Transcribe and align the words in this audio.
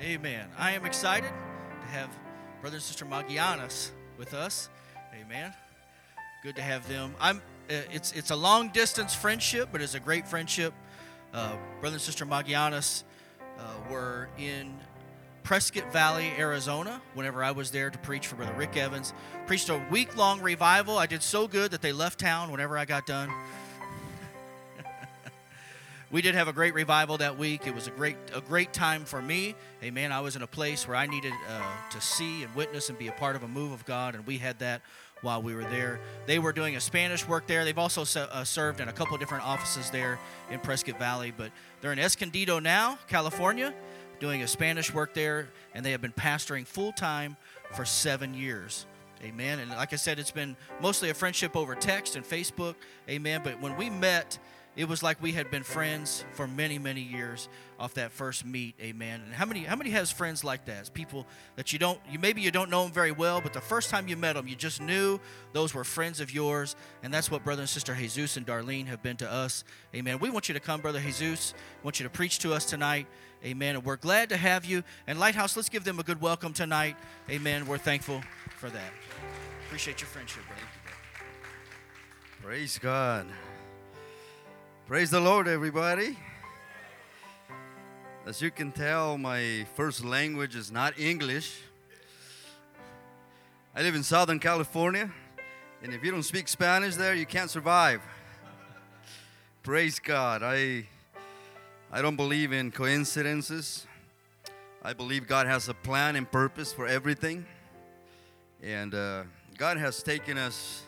Amen. 0.00 0.46
I 0.56 0.72
am 0.72 0.84
excited 0.84 1.28
to 1.28 1.86
have 1.88 2.08
brother 2.60 2.76
and 2.76 2.82
sister 2.82 3.04
Magianas 3.04 3.90
with 4.16 4.32
us. 4.32 4.68
Amen. 5.20 5.52
Good 6.44 6.54
to 6.54 6.62
have 6.62 6.86
them. 6.88 7.16
I'm. 7.20 7.38
Uh, 7.68 7.82
it's 7.92 8.12
it's 8.12 8.30
a 8.30 8.36
long 8.36 8.68
distance 8.68 9.12
friendship, 9.12 9.70
but 9.72 9.82
it's 9.82 9.94
a 9.94 10.00
great 10.00 10.28
friendship. 10.28 10.72
Uh, 11.34 11.56
brother 11.80 11.94
and 11.94 12.00
sister 12.00 12.24
Magianas 12.24 13.02
uh, 13.58 13.62
were 13.90 14.28
in 14.38 14.72
Prescott 15.42 15.92
Valley, 15.92 16.30
Arizona. 16.38 17.02
Whenever 17.14 17.42
I 17.42 17.50
was 17.50 17.72
there 17.72 17.90
to 17.90 17.98
preach 17.98 18.28
for 18.28 18.36
brother 18.36 18.54
Rick 18.54 18.76
Evans, 18.76 19.12
preached 19.48 19.68
a 19.68 19.84
week 19.90 20.16
long 20.16 20.40
revival. 20.40 20.96
I 20.96 21.06
did 21.06 21.24
so 21.24 21.48
good 21.48 21.72
that 21.72 21.82
they 21.82 21.92
left 21.92 22.20
town 22.20 22.52
whenever 22.52 22.78
I 22.78 22.84
got 22.84 23.04
done 23.04 23.32
we 26.10 26.22
did 26.22 26.34
have 26.34 26.48
a 26.48 26.52
great 26.52 26.74
revival 26.74 27.18
that 27.18 27.38
week. 27.38 27.66
It 27.66 27.74
was 27.74 27.86
a 27.86 27.90
great 27.90 28.16
a 28.34 28.40
great 28.40 28.72
time 28.72 29.04
for 29.04 29.20
me. 29.20 29.54
Amen. 29.82 30.10
I 30.10 30.20
was 30.20 30.36
in 30.36 30.42
a 30.42 30.46
place 30.46 30.88
where 30.88 30.96
I 30.96 31.06
needed 31.06 31.32
uh, 31.48 31.90
to 31.90 32.00
see 32.00 32.42
and 32.42 32.54
witness 32.54 32.88
and 32.88 32.98
be 32.98 33.08
a 33.08 33.12
part 33.12 33.36
of 33.36 33.42
a 33.42 33.48
move 33.48 33.72
of 33.72 33.84
God, 33.84 34.14
and 34.14 34.26
we 34.26 34.38
had 34.38 34.58
that 34.60 34.82
while 35.20 35.42
we 35.42 35.54
were 35.54 35.64
there. 35.64 36.00
They 36.26 36.38
were 36.38 36.52
doing 36.52 36.76
a 36.76 36.80
Spanish 36.80 37.26
work 37.26 37.46
there. 37.46 37.64
They've 37.64 37.76
also 37.76 38.02
uh, 38.02 38.44
served 38.44 38.80
in 38.80 38.88
a 38.88 38.92
couple 38.92 39.16
different 39.18 39.44
offices 39.44 39.90
there 39.90 40.18
in 40.50 40.60
Prescott 40.60 40.98
Valley, 40.98 41.32
but 41.36 41.50
they're 41.80 41.92
in 41.92 41.98
Escondido 41.98 42.58
now, 42.58 42.98
California, 43.08 43.74
doing 44.20 44.42
a 44.42 44.48
Spanish 44.48 44.94
work 44.94 45.14
there, 45.14 45.48
and 45.74 45.84
they 45.84 45.90
have 45.90 46.00
been 46.00 46.12
pastoring 46.12 46.66
full 46.66 46.92
time 46.92 47.36
for 47.74 47.84
seven 47.84 48.32
years. 48.32 48.86
Amen. 49.24 49.58
And 49.58 49.70
like 49.70 49.92
I 49.92 49.96
said, 49.96 50.18
it's 50.20 50.30
been 50.30 50.56
mostly 50.80 51.10
a 51.10 51.14
friendship 51.14 51.56
over 51.56 51.74
text 51.74 52.14
and 52.14 52.24
Facebook. 52.24 52.76
Amen. 53.08 53.40
But 53.42 53.60
when 53.60 53.76
we 53.76 53.90
met, 53.90 54.38
it 54.78 54.88
was 54.88 55.02
like 55.02 55.20
we 55.20 55.32
had 55.32 55.50
been 55.50 55.64
friends 55.64 56.24
for 56.34 56.46
many 56.46 56.78
many 56.78 57.00
years 57.00 57.48
off 57.80 57.94
that 57.94 58.12
first 58.12 58.46
meet 58.46 58.76
amen. 58.80 59.20
And 59.24 59.34
how 59.34 59.44
many 59.44 59.64
how 59.64 59.74
many 59.74 59.90
has 59.90 60.12
friends 60.12 60.44
like 60.44 60.66
that? 60.66 60.78
It's 60.78 60.88
people 60.88 61.26
that 61.56 61.72
you 61.72 61.80
don't 61.80 61.98
you 62.08 62.20
maybe 62.20 62.42
you 62.42 62.52
don't 62.52 62.70
know 62.70 62.84
them 62.84 62.92
very 62.92 63.10
well 63.10 63.40
but 63.40 63.52
the 63.52 63.60
first 63.60 63.90
time 63.90 64.06
you 64.06 64.16
met 64.16 64.34
them 64.34 64.46
you 64.46 64.54
just 64.54 64.80
knew 64.80 65.18
those 65.52 65.74
were 65.74 65.82
friends 65.82 66.20
of 66.20 66.32
yours 66.32 66.76
and 67.02 67.12
that's 67.12 67.28
what 67.28 67.42
brother 67.42 67.62
and 67.62 67.68
sister 67.68 67.92
jesus 67.92 68.36
and 68.36 68.46
darlene 68.46 68.86
have 68.86 69.02
been 69.02 69.16
to 69.16 69.30
us 69.30 69.64
amen. 69.96 70.20
We 70.20 70.30
want 70.30 70.48
you 70.48 70.54
to 70.54 70.60
come 70.60 70.80
brother 70.80 71.00
jesus. 71.00 71.54
We 71.82 71.86
want 71.86 71.98
you 71.98 72.04
to 72.04 72.10
preach 72.10 72.38
to 72.40 72.54
us 72.54 72.64
tonight 72.64 73.08
amen 73.44 73.74
and 73.74 73.84
we're 73.84 73.96
glad 73.96 74.28
to 74.28 74.36
have 74.36 74.64
you. 74.64 74.84
And 75.08 75.18
lighthouse 75.18 75.56
let's 75.56 75.68
give 75.68 75.82
them 75.82 75.98
a 75.98 76.04
good 76.04 76.20
welcome 76.20 76.52
tonight 76.52 76.96
amen. 77.28 77.66
We're 77.66 77.78
thankful 77.78 78.22
for 78.56 78.70
that. 78.70 78.92
Appreciate 79.66 80.00
your 80.00 80.08
friendship 80.08 80.44
brother. 80.46 80.62
Praise 82.40 82.78
god 82.78 83.26
Praise 84.88 85.10
the 85.10 85.20
Lord, 85.20 85.46
everybody. 85.48 86.16
As 88.24 88.40
you 88.40 88.50
can 88.50 88.72
tell, 88.72 89.18
my 89.18 89.66
first 89.74 90.02
language 90.02 90.56
is 90.56 90.72
not 90.72 90.98
English. 90.98 91.60
I 93.76 93.82
live 93.82 93.94
in 93.94 94.02
Southern 94.02 94.38
California, 94.38 95.12
and 95.82 95.92
if 95.92 96.02
you 96.02 96.10
don't 96.10 96.22
speak 96.22 96.48
Spanish 96.48 96.96
there, 96.96 97.14
you 97.14 97.26
can't 97.26 97.50
survive. 97.50 98.00
Praise 99.62 99.98
God. 99.98 100.42
I, 100.42 100.86
I 101.92 102.00
don't 102.00 102.16
believe 102.16 102.54
in 102.54 102.70
coincidences. 102.70 103.86
I 104.82 104.94
believe 104.94 105.26
God 105.26 105.46
has 105.46 105.68
a 105.68 105.74
plan 105.74 106.16
and 106.16 106.32
purpose 106.32 106.72
for 106.72 106.86
everything. 106.86 107.44
And 108.62 108.94
uh, 108.94 109.24
God 109.58 109.76
has 109.76 110.02
taken 110.02 110.38
us 110.38 110.82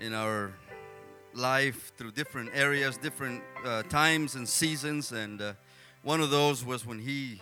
in 0.00 0.14
our 0.14 0.52
life 1.36 1.92
through 1.96 2.12
different 2.12 2.50
areas, 2.54 2.96
different 2.96 3.42
uh, 3.64 3.82
times 3.84 4.34
and 4.34 4.48
seasons. 4.48 5.12
And 5.12 5.40
uh, 5.40 5.52
one 6.02 6.20
of 6.20 6.30
those 6.30 6.64
was 6.64 6.86
when 6.86 6.98
He 6.98 7.40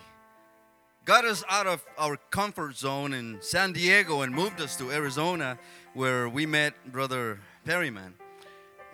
got 1.05 1.25
us 1.25 1.43
out 1.49 1.67
of 1.67 1.85
our 1.97 2.17
comfort 2.29 2.75
zone 2.77 3.13
in 3.13 3.37
San 3.41 3.73
Diego 3.73 4.21
and 4.21 4.33
moved 4.33 4.61
us 4.61 4.75
to 4.77 4.91
Arizona, 4.91 5.57
where 5.93 6.29
we 6.29 6.45
met 6.45 6.73
Brother 6.91 7.39
Perryman. 7.65 8.15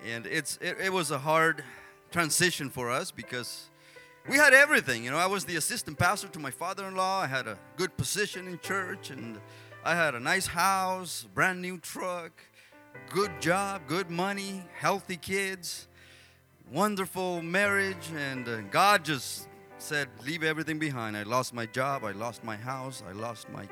And 0.06 0.26
it's 0.26 0.58
it, 0.60 0.76
it 0.82 0.92
was 0.92 1.10
a 1.10 1.18
hard 1.18 1.64
transition 2.10 2.70
for 2.70 2.90
us 2.90 3.10
because 3.10 3.68
we 4.28 4.36
had 4.36 4.52
everything. 4.52 5.04
You 5.04 5.10
know, 5.10 5.18
I 5.18 5.26
was 5.26 5.44
the 5.44 5.56
assistant 5.56 5.98
pastor 5.98 6.28
to 6.28 6.38
my 6.38 6.50
father-in-law. 6.50 7.20
I 7.20 7.26
had 7.26 7.46
a 7.46 7.58
good 7.76 7.96
position 7.96 8.46
in 8.48 8.58
church, 8.58 9.10
and 9.10 9.40
I 9.84 9.94
had 9.94 10.14
a 10.14 10.20
nice 10.20 10.46
house, 10.46 11.26
brand 11.34 11.62
new 11.62 11.78
truck 11.78 12.32
good 13.08 13.40
job, 13.40 13.82
good 13.86 14.10
money, 14.10 14.62
healthy 14.78 15.16
kids, 15.16 15.88
wonderful 16.70 17.42
marriage, 17.42 18.10
and 18.16 18.48
uh, 18.48 18.60
God 18.70 19.04
just 19.04 19.48
said, 19.78 20.08
Leave 20.24 20.42
everything 20.42 20.78
behind. 20.78 21.16
I 21.16 21.24
lost 21.24 21.52
my 21.54 21.66
job, 21.66 22.04
I 22.04 22.12
lost 22.12 22.44
my 22.44 22.56
house, 22.56 23.02
I 23.08 23.12
lost 23.12 23.48
my, 23.50 23.68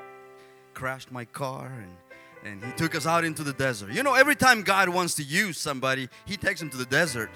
crashed 0.75 1.13
my 1.13 1.25
car, 1.25 1.73
and 1.81 1.95
and 2.45 2.65
he 2.65 2.73
took 2.73 2.95
us 2.95 3.07
out 3.07 3.25
into 3.25 3.43
the 3.43 3.53
desert. 3.53 3.93
You 3.93 4.03
know, 4.03 4.15
every 4.15 4.37
time 4.37 4.63
God 4.63 4.89
wants 4.89 5.15
to 5.17 5.23
use 5.23 5.59
somebody, 5.59 6.09
he 6.25 6.37
takes 6.37 6.61
them 6.61 6.71
to 6.71 6.77
the 6.77 6.87
desert. 6.87 7.31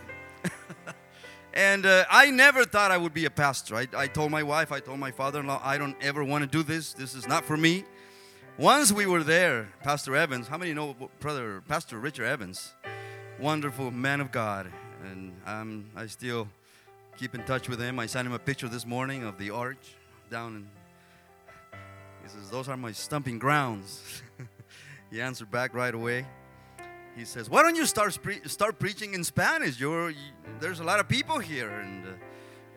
and 1.55 1.85
uh, 1.87 2.05
I 2.11 2.31
never 2.31 2.65
thought 2.65 2.91
I 2.91 2.97
would 2.97 3.15
be 3.15 3.25
a 3.25 3.31
pastor. 3.31 3.77
I, 3.77 3.89
I 3.97 4.07
told 4.07 4.31
my 4.31 4.43
wife, 4.43 4.73
I 4.73 4.81
told 4.81 4.99
my 4.99 5.11
father 5.11 5.41
in 5.41 5.47
law, 5.47 5.61
I 5.63 5.79
don't 5.79 5.97
ever 6.03 6.25
want 6.25 6.43
to 6.43 6.49
do 6.49 6.63
this. 6.63 6.93
This 6.93 7.15
is 7.15 7.27
not 7.27 7.45
for 7.45 7.57
me. 7.57 7.85
Once 8.59 8.93
we 8.93 9.07
were 9.07 9.23
there, 9.23 9.73
Pastor 9.83 10.15
Evans, 10.15 10.47
how 10.47 10.59
many 10.59 10.75
know 10.75 10.95
brother 11.21 11.63
Pastor 11.67 11.99
Richard 11.99 12.27
Evans? 12.27 12.75
Wonderful 13.41 13.91
man 13.91 14.21
of 14.21 14.31
God. 14.31 14.71
And 15.11 15.33
um, 15.47 15.87
I 15.97 16.07
still 16.07 16.47
keep 17.17 17.35
in 17.35 17.45
touch 17.45 17.69
with 17.69 17.81
him. 17.81 17.99
I 17.99 18.07
sent 18.07 18.27
him 18.27 18.35
a 18.35 18.39
picture 18.39 18.69
this 18.69 18.85
morning 18.85 19.25
of 19.25 19.39
the 19.39 19.51
arch 19.51 19.97
down 20.31 20.57
in 20.57 20.67
he 22.23 22.29
says, 22.29 22.51
Those 22.51 22.69
are 22.69 22.77
my 22.77 22.93
stumping 22.93 23.39
grounds. 23.39 24.23
he 25.11 25.21
answered 25.21 25.51
back 25.51 25.75
right 25.75 25.95
away. 25.95 26.27
He 27.17 27.25
says, 27.25 27.51
Why 27.51 27.63
don't 27.63 27.75
you 27.75 27.87
start, 27.87 28.19
pre- 28.23 28.47
start 28.47 28.79
preaching 28.79 29.15
in 29.15 29.25
Spanish? 29.25 29.81
You're, 29.81 30.11
you, 30.11 30.17
there's 30.61 30.81
a 30.81 30.85
lot 30.85 31.01
of 31.01 31.09
people 31.09 31.39
here. 31.39 31.71
And, 31.71 32.07
uh, 32.07 32.11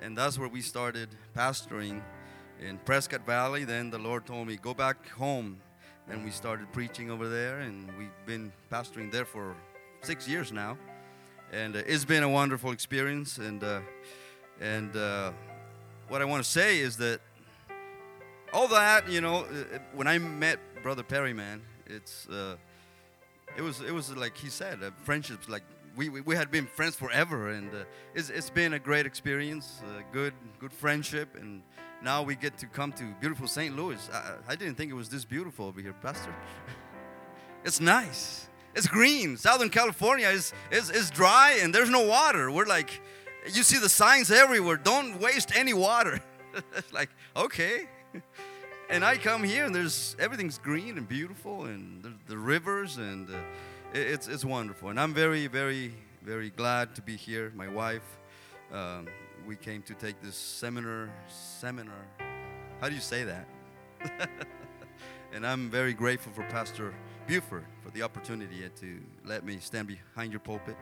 and 0.02 0.18
that's 0.18 0.40
where 0.40 0.50
we 0.50 0.62
started 0.62 1.10
pastoring 1.36 2.02
in 2.62 2.78
Prescott 2.80 3.26
Valley. 3.26 3.64
Then 3.64 3.90
the 3.90 3.98
Lord 3.98 4.26
told 4.26 4.48
me, 4.48 4.58
Go 4.58 4.74
back 4.74 5.10
home 5.10 5.60
and 6.10 6.24
we 6.24 6.32
started 6.32 6.72
preaching 6.72 7.10
over 7.10 7.28
there, 7.28 7.60
and 7.60 7.90
we've 7.98 8.12
been 8.26 8.52
pastoring 8.72 9.12
there 9.12 9.26
for 9.26 9.56
six 10.02 10.28
years 10.28 10.52
now. 10.52 10.78
And 11.52 11.76
uh, 11.76 11.82
it's 11.86 12.06
been 12.06 12.24
a 12.24 12.30
wonderful 12.30 12.72
experience. 12.72 13.38
And 13.38 13.64
uh, 13.64 13.82
and 14.62 14.96
uh, 14.96 15.32
what 16.08 16.22
I 16.22 16.26
want 16.26 16.44
to 16.44 16.50
say 16.50 16.80
is 16.80 16.98
that 16.98 17.20
all 18.54 18.68
that, 18.68 19.10
you 19.10 19.22
know, 19.22 19.46
uh, 19.46 19.80
when 19.94 20.08
I 20.08 20.18
met 20.18 20.60
Brother 20.84 21.04
Perryman, 21.04 21.62
it's 21.88 22.28
uh, 22.30 22.56
it 23.58 23.62
was 23.62 23.82
it 23.82 23.94
was 23.94 24.16
like 24.16 24.38
he 24.38 24.50
said, 24.50 24.84
uh, 24.84 24.92
friendships 25.04 25.50
like 25.50 25.64
we, 25.96 26.10
we, 26.10 26.22
we, 26.22 26.36
had 26.36 26.52
been 26.52 26.68
friends 26.68 26.96
forever, 26.96 27.52
and 27.52 27.74
uh, 27.74 27.86
it's, 28.14 28.30
it's 28.30 28.50
been 28.50 28.74
a 28.74 28.80
great 28.80 29.06
experience, 29.06 29.82
uh, 29.86 30.02
good 30.12 30.34
good 30.60 30.74
friendship, 30.74 31.36
and 31.40 31.62
now 32.06 32.22
we 32.22 32.36
get 32.36 32.56
to 32.60 32.68
come 32.68 32.92
to 32.94 33.04
beautiful 33.20 33.48
St. 33.48 33.76
Louis. 33.76 34.10
I, 34.14 34.54
I 34.54 34.56
didn't 34.56 34.76
think 34.76 34.92
it 34.92 34.94
was 34.94 35.10
this 35.10 35.26
beautiful 35.26 35.66
over 35.66 35.82
here, 35.82 35.96
Pastor. 36.04 36.34
it's 37.66 37.82
nice. 37.82 38.48
It's 38.76 38.88
green. 38.88 39.38
Southern 39.38 39.70
California 39.70 40.28
is, 40.28 40.54
is, 40.70 40.92
is 40.92 41.10
dry 41.10 41.58
and 41.64 41.74
there's 41.74 41.90
no 41.90 42.06
water. 42.06 42.52
We're 42.52 42.68
like, 42.68 43.02
you 43.52 43.64
see 43.64 43.80
the 43.80 43.90
signs 43.90 44.30
everywhere. 44.30 44.78
Don't 44.78 45.20
waste 45.20 45.56
any 45.56 45.74
water. 45.74 46.22
it's 46.78 46.94
like, 46.94 47.10
okay. 47.36 47.88
And 48.88 49.04
I 49.04 49.18
come 49.18 49.44
here 49.44 49.66
and 49.66 49.74
there's 49.74 50.16
everything's 50.20 50.60
green 50.60 51.00
and 51.00 51.10
beautiful 51.10 51.66
and 51.66 52.04
the, 52.04 52.14
the 52.28 52.38
rivers 52.38 52.98
and 52.98 53.28
uh, 53.32 53.34
it, 53.96 54.02
it's, 54.02 54.28
it's 54.28 54.46
wonderful. 54.46 54.90
And 54.90 55.00
I'm 55.00 55.16
very, 55.16 55.48
very, 55.48 55.92
very 56.22 56.52
glad 56.52 56.94
to 56.96 57.02
be 57.02 57.16
here. 57.16 57.52
My 57.56 57.68
wife, 57.68 58.20
um, 58.72 59.08
we 59.46 59.56
came 59.56 59.82
to 59.84 59.94
take 59.94 60.22
this 60.22 60.36
seminar. 60.36 61.10
Seminar. 61.28 62.06
How 62.82 62.90
do 62.90 62.96
you 62.96 63.02
say 63.02 63.24
that? 63.24 63.48
and 65.34 65.46
I'm 65.46 65.70
very 65.70 65.94
grateful 65.94 66.32
for 66.34 66.44
Pastor 66.44 66.94
Buford 67.28 67.66
for 67.84 67.92
the 67.92 68.02
opportunity 68.02 68.68
to 68.80 69.00
let 69.24 69.46
me 69.46 69.58
stand 69.60 69.88
behind 69.88 70.32
your 70.32 70.40
pulpit 70.40 70.76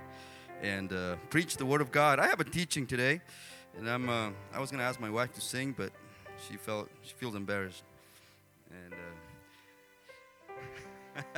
and 0.62 0.94
uh, 0.94 1.16
preach 1.30 1.58
the 1.58 1.66
Word 1.66 1.82
of 1.82 1.92
God. 1.92 2.20
I 2.20 2.28
have 2.28 2.40
a 2.40 2.46
teaching 2.46 2.88
today, 2.88 3.22
and 3.78 3.90
I'm. 3.90 4.10
Uh, 4.10 4.30
I 4.54 4.60
was 4.60 4.72
going 4.72 4.80
to 4.80 4.86
ask 4.86 5.00
my 5.00 5.10
wife 5.10 5.34
to 5.34 5.42
sing, 5.42 5.74
but 5.78 5.92
she 6.48 6.56
felt 6.56 6.90
she 7.02 7.14
feels 7.14 7.36
embarrassed, 7.36 7.84
and. 8.72 8.94
Uh, 8.94 8.98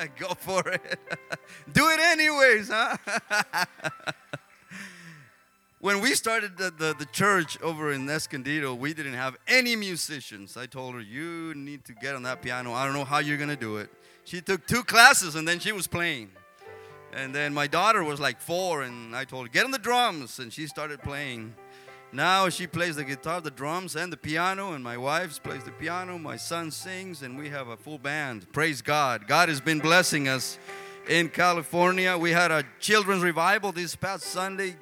go 0.17 0.33
for 0.35 0.65
it. 0.69 0.99
Do 1.73 1.89
it 1.89 1.99
anyways, 1.99 2.69
huh? 2.69 2.95
When 5.85 6.01
we 6.01 6.15
started 6.15 6.57
the, 6.57 6.71
the, 6.71 6.95
the, 6.97 7.05
church 7.05 7.61
over 7.61 7.91
in 7.91 8.09
Escondido, 8.09 8.73
we 8.73 8.91
didn't 8.91 9.13
have 9.13 9.37
any 9.47 9.75
musicians. 9.75 10.57
I 10.57 10.65
told 10.65 10.95
her, 10.95 10.99
You 10.99 11.53
need 11.53 11.85
to 11.85 11.93
get 11.93 12.15
on 12.15 12.23
that 12.23 12.41
piano. 12.41 12.73
I 12.73 12.85
don't 12.85 12.95
know 12.95 13.05
how 13.05 13.19
you're 13.19 13.37
going 13.37 13.51
to 13.51 13.55
do 13.55 13.77
it. 13.77 13.91
She 14.23 14.41
took 14.41 14.65
two 14.65 14.81
classes 14.81 15.35
and 15.35 15.47
then 15.47 15.59
she 15.59 15.71
was 15.71 15.85
playing. 15.85 16.31
And 17.13 17.35
then 17.35 17.53
my 17.53 17.67
daughter 17.67 18.03
was 18.03 18.19
like 18.19 18.41
four, 18.41 18.81
and 18.81 19.15
I 19.15 19.25
told 19.25 19.45
her, 19.45 19.51
Get 19.51 19.63
on 19.63 19.69
the 19.69 19.77
drums. 19.77 20.39
And 20.39 20.51
she 20.51 20.65
started 20.65 21.03
playing. 21.03 21.53
Now 22.11 22.49
she 22.49 22.65
plays 22.65 22.95
the 22.95 23.03
guitar, 23.03 23.39
the 23.39 23.51
drums, 23.51 23.95
and 23.95 24.11
the 24.11 24.17
piano, 24.17 24.73
and 24.73 24.83
my 24.83 24.97
wife 24.97 25.43
plays 25.43 25.65
the 25.65 25.71
piano. 25.71 26.17
My 26.17 26.35
son 26.35 26.71
sings, 26.71 27.21
and 27.21 27.37
we 27.37 27.49
have 27.49 27.67
a 27.67 27.77
full 27.77 27.99
band. 27.99 28.51
Praise 28.51 28.81
God. 28.81 29.27
God 29.27 29.49
has 29.49 29.61
been 29.61 29.81
blessing 29.81 30.27
us 30.27 30.57
in 31.07 31.29
California. 31.29 32.17
We 32.17 32.31
had 32.31 32.49
a 32.49 32.63
children's 32.79 33.21
revival 33.21 33.71
this 33.71 33.95
past 33.95 34.23
Sunday. 34.23 34.77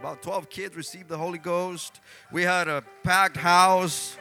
About 0.00 0.22
12 0.22 0.48
kids 0.48 0.76
received 0.76 1.10
the 1.10 1.18
Holy 1.18 1.36
Ghost. 1.36 2.00
We 2.32 2.42
had 2.42 2.68
a 2.68 2.82
packed 3.02 3.36
house, 3.36 4.16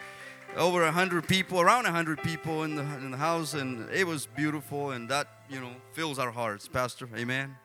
over 0.57 0.81
100 0.83 1.25
people, 1.25 1.61
around 1.61 1.83
100 1.83 2.21
people 2.21 2.65
in 2.65 2.75
the, 2.75 2.81
in 2.81 3.11
the 3.11 3.17
house, 3.17 3.53
and 3.53 3.89
it 3.89 4.05
was 4.05 4.25
beautiful, 4.25 4.91
and 4.91 5.07
that, 5.07 5.27
you 5.49 5.61
know, 5.61 5.69
fills 5.93 6.19
our 6.19 6.31
hearts, 6.31 6.67
Pastor. 6.67 7.07
Amen. 7.15 7.55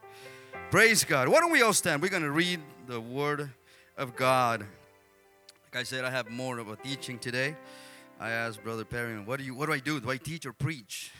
Praise 0.71 1.03
God. 1.03 1.27
Why 1.27 1.41
don't 1.41 1.51
we 1.51 1.63
all 1.63 1.73
stand? 1.73 2.01
We're 2.03 2.09
going 2.09 2.23
to 2.23 2.31
read 2.31 2.61
the 2.87 3.01
Word 3.01 3.51
of 3.99 4.15
God. 4.15 4.61
Like 4.61 5.81
I 5.81 5.83
said, 5.83 6.05
I 6.05 6.11
have 6.11 6.31
more 6.31 6.59
of 6.59 6.69
a 6.69 6.77
teaching 6.77 7.19
today. 7.19 7.57
I 8.21 8.31
asked 8.31 8.63
Brother 8.63 8.85
Perry, 8.85 9.19
what 9.19 9.41
do 9.41 9.45
you 9.45 9.57
what 9.57 9.67
do 9.67 9.73
I 9.73 9.81
do? 9.81 9.99
Do 9.99 10.09
I 10.09 10.19
teach 10.19 10.47
or 10.47 10.53
preach? 10.53 11.11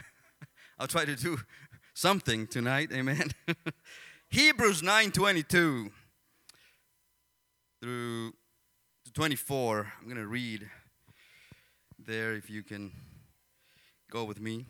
I'll 0.78 0.86
try 0.86 1.04
to 1.04 1.14
do 1.14 1.40
something 1.92 2.46
tonight. 2.46 2.88
Amen. 2.90 3.32
Hebrews 4.30 4.80
9:22 4.80 5.90
through 7.80 8.32
to 9.04 9.12
24. 9.12 9.92
I'm 10.00 10.04
going 10.04 10.16
to 10.16 10.26
read 10.26 10.68
there 11.98 12.34
if 12.34 12.50
you 12.50 12.62
can 12.62 12.92
go 14.10 14.24
with 14.24 14.40
me. 14.40 14.66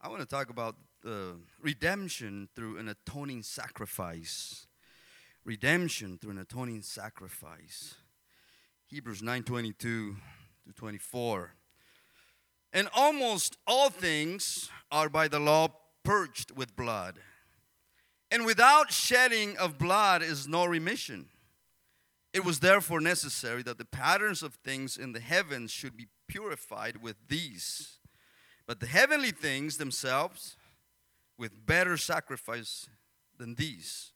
I 0.00 0.08
want 0.08 0.20
to 0.20 0.26
talk 0.26 0.50
about 0.50 0.76
the 1.02 1.36
redemption 1.60 2.48
through 2.54 2.78
an 2.78 2.88
atoning 2.88 3.42
sacrifice. 3.42 4.66
Redemption 5.44 6.18
through 6.18 6.32
an 6.32 6.38
atoning 6.38 6.82
sacrifice. 6.82 7.94
Hebrews 8.86 9.22
9:22 9.22 9.78
to 9.78 10.16
24. 10.74 11.54
And 12.72 12.88
almost 12.94 13.56
all 13.66 13.90
things 13.90 14.70
are 14.90 15.08
by 15.08 15.28
the 15.28 15.40
law 15.40 15.68
purged 16.04 16.50
with 16.56 16.76
blood. 16.76 17.18
And 18.30 18.44
without 18.44 18.92
shedding 18.92 19.56
of 19.56 19.78
blood 19.78 20.22
is 20.22 20.46
no 20.46 20.66
remission. 20.66 21.26
It 22.32 22.44
was 22.44 22.60
therefore 22.60 23.00
necessary 23.00 23.62
that 23.62 23.78
the 23.78 23.84
patterns 23.84 24.42
of 24.42 24.54
things 24.54 24.96
in 24.96 25.12
the 25.12 25.20
heavens 25.20 25.70
should 25.70 25.96
be 25.96 26.08
purified 26.26 27.02
with 27.02 27.16
these. 27.28 27.98
But 28.66 28.80
the 28.80 28.86
heavenly 28.86 29.30
things 29.30 29.78
themselves 29.78 30.56
with 31.38 31.66
better 31.66 31.96
sacrifice 31.96 32.88
than 33.38 33.54
these. 33.54 34.12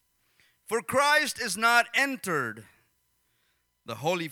For 0.67 0.83
Christ 0.83 1.41
is 1.41 1.57
not 1.57 1.87
entered 1.95 2.65
the 3.87 3.97
holy 3.97 4.31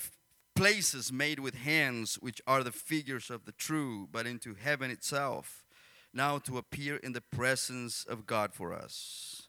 places 0.54 1.10
made 1.10 1.40
with 1.40 1.54
hands, 1.54 2.16
which 2.16 2.42
are 2.46 2.62
the 2.62 2.72
figures 2.72 3.30
of 3.30 3.46
the 3.46 3.52
true, 3.52 4.08
but 4.12 4.26
into 4.26 4.54
heaven 4.54 4.90
itself, 4.90 5.64
now 6.12 6.38
to 6.38 6.58
appear 6.58 6.96
in 6.96 7.12
the 7.12 7.20
presence 7.20 8.04
of 8.04 8.26
God 8.26 8.52
for 8.52 8.74
us. 8.74 9.39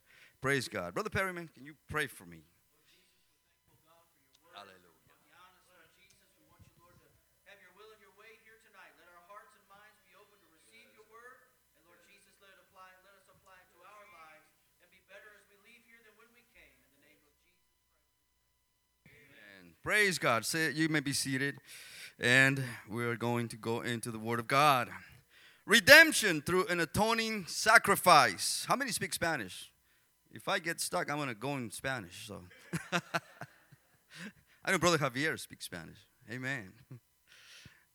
Praise 0.42 0.68
God. 0.68 0.96
Brother 0.96 1.12
Perryman, 1.12 1.50
can 1.54 1.66
you 1.66 1.76
pray 1.88 2.08
for 2.08 2.26
me? 2.26 2.44
Praise 19.84 20.20
God. 20.20 20.46
Say, 20.46 20.70
you 20.72 20.90
may 20.90 21.00
be 21.00 21.12
seated, 21.12 21.56
and 22.20 22.64
we're 22.88 23.16
going 23.16 23.48
to 23.48 23.58
go 23.58 23.82
into 23.82 24.12
the 24.12 24.20
Word 24.20 24.40
of 24.40 24.48
God. 24.48 24.90
Redemption 25.66 26.44
through 26.44 26.68
an 26.68 26.80
atoning 26.80 27.46
sacrifice. 27.48 28.64
How 28.68 28.76
many 28.76 28.92
speak 28.92 29.12
Spanish? 29.12 29.71
If 30.34 30.48
I 30.48 30.60
get 30.60 30.80
stuck, 30.80 31.12
I'm 31.12 31.18
going 31.18 31.28
to 31.28 31.36
go 31.36 31.58
in 31.58 31.70
Spanish. 31.72 32.28
So, 32.28 32.42
I 34.64 34.72
know 34.72 34.78
Brother 34.78 34.98
Javier 34.98 35.38
speaks 35.38 35.66
Spanish. 35.66 35.98
Amen. 36.32 36.72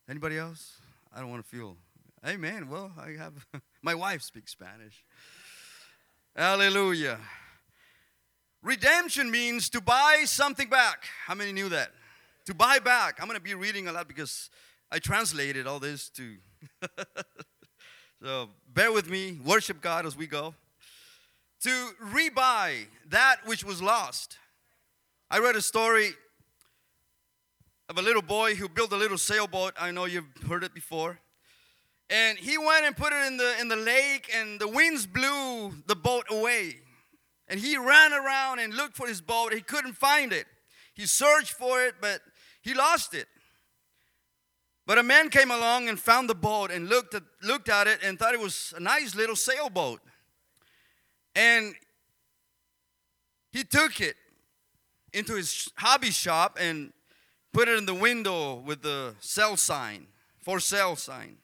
Anybody 0.08 0.36
else? 0.36 0.76
I 1.14 1.20
don't 1.20 1.30
want 1.30 1.42
to 1.42 1.48
feel. 1.48 1.78
Amen. 2.26 2.68
Well, 2.68 2.92
I 2.98 3.10
have 3.12 3.46
my 3.82 3.94
wife 3.94 4.20
speaks 4.20 4.52
Spanish. 4.52 5.02
Hallelujah. 6.34 7.18
Redemption 8.62 9.30
means 9.30 9.70
to 9.70 9.80
buy 9.80 10.24
something 10.26 10.68
back. 10.68 11.04
How 11.26 11.34
many 11.34 11.52
knew 11.52 11.70
that? 11.70 11.92
To 12.46 12.54
buy 12.54 12.80
back. 12.80 13.18
I'm 13.18 13.28
going 13.28 13.38
to 13.38 13.42
be 13.42 13.54
reading 13.54 13.88
a 13.88 13.92
lot 13.92 14.08
because 14.08 14.50
I 14.92 14.98
translated 14.98 15.66
all 15.66 15.78
this 15.78 16.10
to. 16.10 16.36
so 18.22 18.50
bear 18.68 18.92
with 18.92 19.08
me, 19.08 19.38
worship 19.42 19.80
God 19.80 20.04
as 20.04 20.16
we 20.16 20.26
go. 20.26 20.54
To 21.62 21.90
rebuy 22.02 22.86
that 23.08 23.36
which 23.46 23.64
was 23.64 23.82
lost. 23.82 24.38
I 25.30 25.38
read 25.38 25.56
a 25.56 25.62
story 25.62 26.10
of 27.88 27.98
a 27.98 28.02
little 28.02 28.22
boy 28.22 28.54
who 28.54 28.68
built 28.68 28.92
a 28.92 28.96
little 28.96 29.18
sailboat. 29.18 29.74
I 29.78 29.90
know 29.90 30.04
you've 30.04 30.24
heard 30.48 30.64
it 30.64 30.74
before. 30.74 31.20
And 32.08 32.38
he 32.38 32.58
went 32.58 32.84
and 32.84 32.96
put 32.96 33.12
it 33.12 33.26
in 33.26 33.36
the 33.36 33.60
in 33.60 33.68
the 33.68 33.76
lake 33.76 34.30
and 34.34 34.60
the 34.60 34.68
winds 34.68 35.06
blew 35.06 35.72
the 35.86 35.96
boat 35.96 36.26
away. 36.30 36.76
And 37.48 37.58
he 37.58 37.76
ran 37.76 38.12
around 38.12 38.58
and 38.58 38.74
looked 38.74 38.96
for 38.96 39.06
his 39.06 39.20
boat. 39.20 39.52
He 39.52 39.60
couldn't 39.60 39.94
find 39.94 40.32
it. 40.32 40.46
He 40.94 41.06
searched 41.06 41.52
for 41.52 41.82
it, 41.82 41.94
but 42.00 42.20
he 42.62 42.74
lost 42.74 43.14
it. 43.14 43.26
But 44.86 44.98
a 44.98 45.02
man 45.02 45.30
came 45.30 45.50
along 45.50 45.88
and 45.88 45.98
found 45.98 46.28
the 46.28 46.34
boat 46.34 46.70
and 46.70 46.88
looked 46.88 47.14
at, 47.14 47.24
looked 47.42 47.68
at 47.68 47.88
it 47.88 48.00
and 48.04 48.18
thought 48.18 48.34
it 48.34 48.40
was 48.40 48.72
a 48.76 48.80
nice 48.80 49.14
little 49.16 49.36
sailboat. 49.36 50.00
And 51.36 51.74
he 53.52 53.62
took 53.62 54.00
it 54.00 54.16
into 55.12 55.34
his 55.34 55.70
hobby 55.76 56.10
shop 56.10 56.58
and 56.60 56.92
put 57.52 57.68
it 57.68 57.78
in 57.78 57.86
the 57.86 57.94
window 57.94 58.54
with 58.54 58.82
the 58.82 59.14
sell 59.20 59.56
sign, 59.56 60.06
for 60.40 60.58
sale 60.58 60.96
sign. 60.96 61.36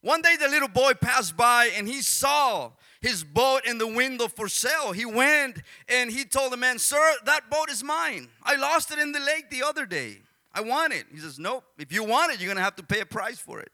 One 0.00 0.22
day 0.22 0.36
the 0.40 0.48
little 0.48 0.68
boy 0.68 0.94
passed 0.94 1.36
by 1.36 1.70
and 1.76 1.86
he 1.86 2.00
saw 2.00 2.70
his 3.00 3.22
boat 3.24 3.66
in 3.66 3.78
the 3.78 3.86
window 3.86 4.28
for 4.28 4.48
sale. 4.48 4.92
He 4.92 5.04
went 5.04 5.60
and 5.88 6.10
he 6.10 6.24
told 6.24 6.52
the 6.52 6.56
man, 6.56 6.78
Sir, 6.78 7.14
that 7.24 7.50
boat 7.50 7.68
is 7.68 7.82
mine. 7.82 8.28
I 8.42 8.56
lost 8.56 8.92
it 8.92 8.98
in 8.98 9.12
the 9.12 9.20
lake 9.20 9.50
the 9.50 9.62
other 9.62 9.86
day. 9.86 10.18
I 10.52 10.62
want 10.62 10.92
it. 10.92 11.06
He 11.12 11.18
says, 11.18 11.38
Nope. 11.38 11.64
If 11.78 11.92
you 11.92 12.04
want 12.04 12.32
it, 12.32 12.40
you're 12.40 12.48
going 12.48 12.56
to 12.56 12.62
have 12.62 12.76
to 12.76 12.82
pay 12.82 13.00
a 13.00 13.06
price 13.06 13.38
for 13.38 13.60
it. 13.60 13.70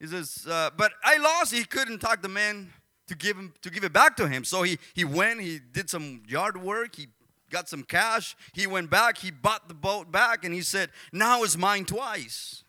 He 0.00 0.06
says, 0.06 0.46
uh, 0.48 0.70
But 0.76 0.92
I 1.02 1.16
lost. 1.18 1.52
He 1.52 1.64
couldn't 1.64 2.00
talk 2.00 2.22
the 2.22 2.28
man 2.28 2.72
to 3.08 3.16
give 3.16 3.36
him 3.36 3.52
to 3.62 3.70
give 3.70 3.84
it 3.84 3.92
back 3.92 4.16
to 4.16 4.28
him. 4.28 4.44
So 4.44 4.62
he, 4.62 4.78
he 4.94 5.04
went, 5.04 5.40
he 5.40 5.58
did 5.58 5.90
some 5.90 6.22
yard 6.28 6.62
work, 6.62 6.94
he 6.96 7.08
got 7.50 7.68
some 7.68 7.82
cash, 7.82 8.36
he 8.52 8.66
went 8.66 8.90
back, 8.90 9.18
he 9.18 9.30
bought 9.30 9.68
the 9.68 9.74
boat 9.74 10.12
back, 10.12 10.44
and 10.44 10.54
he 10.54 10.62
said, 10.62 10.90
Now 11.12 11.42
it's 11.42 11.56
mine 11.56 11.84
twice. 11.84 12.64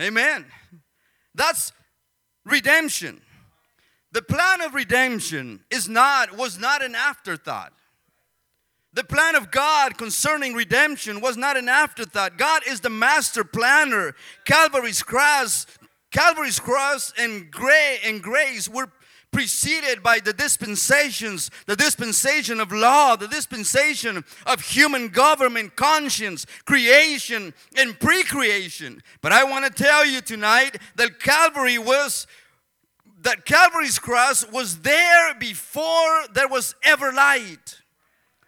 Amen. 0.00 0.44
That's 1.34 1.72
redemption. 2.44 3.20
The 4.12 4.22
plan 4.22 4.60
of 4.60 4.74
redemption 4.74 5.64
is 5.70 5.88
not 5.88 6.36
was 6.36 6.58
not 6.58 6.82
an 6.82 6.94
afterthought. 6.94 7.72
The 8.94 9.04
plan 9.04 9.36
of 9.36 9.50
God 9.50 9.98
concerning 9.98 10.54
redemption 10.54 11.20
was 11.20 11.36
not 11.36 11.56
an 11.56 11.68
afterthought. 11.68 12.38
God 12.38 12.62
is 12.66 12.80
the 12.80 12.90
master 12.90 13.44
planner. 13.44 14.14
Calvary's 14.44 15.02
cross, 15.02 15.66
Calvary's 16.10 16.58
cross 16.58 17.12
and 17.18 17.50
gray 17.50 17.98
and 18.04 18.22
grace 18.22 18.68
were 18.68 18.90
preceded 19.30 20.02
by 20.02 20.18
the 20.18 20.32
dispensations, 20.32 21.50
the 21.66 21.76
dispensation 21.76 22.60
of 22.60 22.72
law, 22.72 23.16
the 23.16 23.28
dispensation 23.28 24.24
of 24.46 24.60
human 24.60 25.08
government, 25.08 25.76
conscience, 25.76 26.46
creation, 26.64 27.52
and 27.76 27.98
pre-creation. 28.00 29.02
But 29.20 29.32
I 29.32 29.44
want 29.44 29.64
to 29.64 29.82
tell 29.82 30.06
you 30.06 30.20
tonight 30.20 30.78
that 30.96 31.20
Calvary 31.20 31.78
was 31.78 32.26
that 33.22 33.44
Calvary's 33.44 33.98
cross 33.98 34.46
was 34.48 34.78
there 34.80 35.34
before 35.34 36.28
there 36.34 36.48
was 36.48 36.74
ever 36.84 37.12
light. 37.12 37.82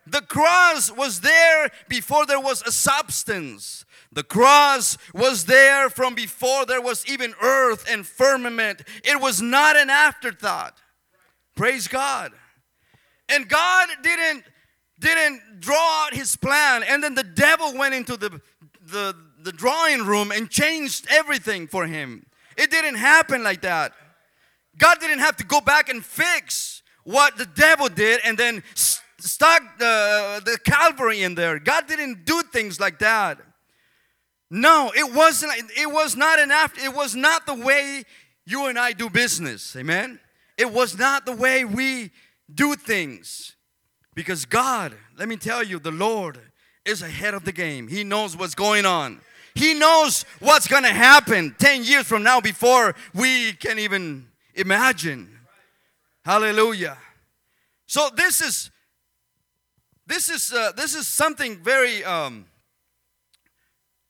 The 0.06 0.22
cross 0.22 0.90
was 0.90 1.20
there 1.20 1.70
before 1.88 2.25
there 2.26 2.40
was 2.40 2.62
a 2.62 2.72
substance. 2.72 3.84
The 4.12 4.25
cross 4.25 4.99
was 5.14 5.45
there 5.45 5.88
from 5.88 6.14
before 6.14 6.67
there 6.67 6.81
was 6.81 7.07
even 7.07 7.35
earth 7.40 7.87
and 7.88 8.07
firmament. 8.07 8.83
It 9.05 9.21
was 9.21 9.40
not 9.40 9.76
an 9.76 9.88
afterthought. 9.88 10.79
Praise 11.57 11.87
God. 11.87 12.33
And 13.29 13.49
God 13.49 13.88
didn't 14.02 14.45
didn't 14.99 15.61
draw 15.61 16.05
out 16.05 16.12
his 16.12 16.37
plan 16.37 16.83
and 16.83 17.02
then 17.02 17.14
the 17.14 17.25
devil 17.25 17.73
went 17.75 17.95
into 17.95 18.17
the 18.17 18.40
the 18.83 19.14
the 19.43 19.52
drawing 19.52 20.05
room 20.05 20.31
and 20.31 20.50
changed 20.50 21.07
everything 21.09 21.67
for 21.67 21.87
him. 21.87 22.26
It 22.57 22.71
didn't 22.71 22.97
happen 22.97 23.43
like 23.43 23.62
that. 23.62 23.93
God 24.76 25.00
didn't 25.00 25.21
have 25.21 25.37
to 25.37 25.45
go 25.45 25.61
back 25.61 25.88
and 25.88 26.05
fix 26.05 26.83
what 27.05 27.37
the 27.38 27.47
devil 27.47 27.88
did 27.88 28.21
and 28.25 28.37
then 28.37 28.62
stuck 28.75 29.79
the, 29.79 30.43
the 30.45 30.59
Calvary 30.64 31.23
in 31.23 31.35
there. 31.35 31.59
God 31.59 31.87
didn't 31.87 32.25
do 32.25 32.43
things 32.43 32.81
like 32.81 32.99
that. 32.99 33.38
No, 34.50 34.92
it 34.97 35.14
wasn't. 35.14 35.52
It 35.78 35.90
was 35.90 36.16
not 36.16 36.38
an 36.40 36.50
after. 36.50 36.80
It 36.80 36.95
was 36.95 37.14
not 37.14 37.47
the 37.47 37.54
way 37.54 38.04
you 38.45 38.66
and 38.66 38.78
I 38.78 38.92
do 38.92 39.09
business. 39.09 39.76
Amen. 39.76 40.19
It 40.59 40.73
was 40.73 40.99
not 40.99 41.25
the 41.25 41.33
way 41.33 41.64
we 41.64 42.11
do 42.52 42.75
things. 42.75 43.54
Because 44.14 44.45
God, 44.45 44.92
let 45.16 45.28
me 45.28 45.37
tell 45.37 45.62
you, 45.62 45.78
the 45.78 45.92
Lord 45.92 46.38
is 46.85 47.00
ahead 47.00 47.35
of 47.35 47.45
the 47.45 47.52
game. 47.52 47.87
He 47.87 48.02
knows 48.02 48.37
what's 48.37 48.57
going 48.57 48.85
on. 48.85 49.21
He 49.54 49.75
knows 49.75 50.25
what's 50.40 50.66
going 50.66 50.83
to 50.83 50.92
happen 50.92 51.54
10 51.59 51.85
years 51.85 52.07
from 52.07 52.23
now 52.23 52.40
before 52.40 52.95
we 53.14 53.52
can 53.52 53.78
even 53.78 54.26
imagine. 54.54 55.38
Hallelujah. 56.25 56.99
So 57.87 58.11
this 58.14 58.40
is 58.40 58.71
this 60.07 60.28
is 60.28 60.52
uh, 60.52 60.73
this 60.76 60.95
is 60.95 61.07
something 61.07 61.62
very 61.62 62.04
um, 62.04 62.47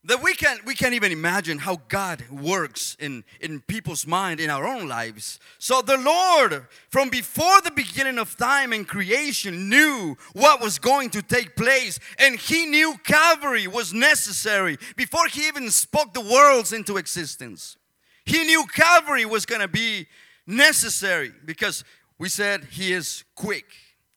that 0.04 0.23
we 0.23 0.35
can't, 0.35 0.64
we 0.64 0.75
can't 0.75 0.95
even 0.95 1.12
imagine 1.12 1.59
how 1.59 1.78
God 1.88 2.25
works 2.30 2.97
in 2.99 3.23
in 3.40 3.61
people's 3.61 4.07
mind 4.07 4.40
in 4.40 4.49
our 4.49 4.66
own 4.66 4.88
lives. 4.88 5.38
So 5.59 5.83
the 5.83 5.99
Lord 5.99 6.66
from 6.88 7.11
before 7.11 7.61
the 7.61 7.71
beginning 7.71 8.19
of 8.19 8.37
time 8.37 8.73
and 8.73 8.88
creation 8.88 9.69
knew 9.69 10.16
what 10.33 10.62
was 10.62 10.78
going 10.78 11.11
to 11.11 11.23
take 11.23 11.54
place 11.54 11.99
and 12.19 12.37
he 12.37 12.64
knew 12.64 12.97
Calvary 13.04 13.66
was 13.66 13.92
necessary 13.92 14.78
before 14.97 15.26
he 15.26 15.47
even 15.49 15.71
spoke 15.71 16.14
the 16.14 16.21
worlds 16.21 16.73
into 16.73 16.97
existence. 16.97 17.76
He 18.25 18.45
knew 18.45 18.64
Calvary 18.73 19.26
was 19.26 19.45
going 19.45 19.61
to 19.61 19.69
be 19.69 20.07
necessary 20.47 21.33
because 21.45 21.85
we 22.19 22.28
said 22.28 22.64
he 22.71 22.92
is 22.92 23.25
quick. 23.35 23.66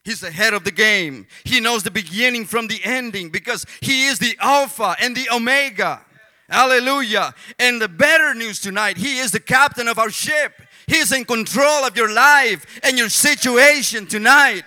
He's 0.04 0.24
ahead 0.24 0.54
of 0.54 0.64
the 0.66 0.72
game. 0.72 1.28
He 1.46 1.60
knows 1.60 1.84
the 1.84 1.92
beginning 1.92 2.46
from 2.46 2.68
the 2.68 2.82
ending 2.84 3.30
because 3.30 3.66
He 3.80 4.06
is 4.06 4.20
the 4.20 4.36
Alpha 4.40 4.96
and 5.00 5.16
the 5.16 5.30
Omega. 5.34 6.02
Hallelujah. 6.50 7.34
And 7.58 7.82
the 7.82 7.88
better 7.88 8.34
news 8.34 8.60
tonight, 8.60 8.98
He 8.98 9.20
is 9.20 9.32
the 9.32 9.40
captain 9.40 9.88
of 9.88 9.98
our 9.98 10.10
ship. 10.10 10.54
He's 10.88 11.12
in 11.14 11.24
control 11.24 11.86
of 11.86 11.96
your 11.96 12.12
life 12.12 12.82
and 12.84 12.98
your 12.98 13.10
situation 13.10 14.06
tonight. 14.06 14.64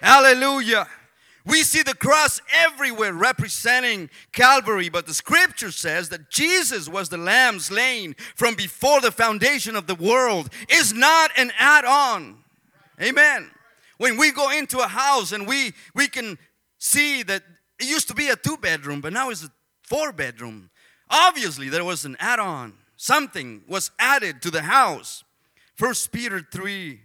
Hallelujah. 0.00 0.86
We 1.44 1.62
see 1.62 1.82
the 1.82 1.94
cross 1.94 2.40
everywhere 2.54 3.12
representing 3.12 4.10
Calvary, 4.32 4.88
but 4.88 5.06
the 5.06 5.14
scripture 5.14 5.72
says 5.72 6.10
that 6.10 6.30
Jesus 6.30 6.88
was 6.88 7.08
the 7.08 7.16
lamb 7.16 7.58
slain 7.58 8.14
from 8.36 8.54
before 8.54 9.00
the 9.00 9.10
foundation 9.10 9.74
of 9.74 9.86
the 9.86 9.94
world. 9.94 10.50
Is 10.68 10.92
not 10.92 11.32
an 11.36 11.50
add 11.58 11.84
on. 11.84 12.38
Amen. 13.00 13.50
When 14.00 14.16
we 14.16 14.32
go 14.32 14.50
into 14.50 14.78
a 14.78 14.86
house 14.86 15.30
and 15.30 15.46
we, 15.46 15.74
we 15.94 16.08
can 16.08 16.38
see 16.78 17.22
that 17.24 17.42
it 17.78 17.84
used 17.84 18.08
to 18.08 18.14
be 18.14 18.30
a 18.30 18.34
two 18.34 18.56
bedroom, 18.56 19.02
but 19.02 19.12
now 19.12 19.28
it's 19.28 19.44
a 19.44 19.50
four 19.82 20.10
bedroom. 20.10 20.70
Obviously, 21.10 21.68
there 21.68 21.84
was 21.84 22.06
an 22.06 22.16
add 22.18 22.38
on. 22.38 22.72
Something 22.96 23.60
was 23.68 23.90
added 23.98 24.40
to 24.40 24.50
the 24.50 24.62
house. 24.62 25.22
First 25.74 26.12
Peter 26.12 26.40
3, 26.40 26.98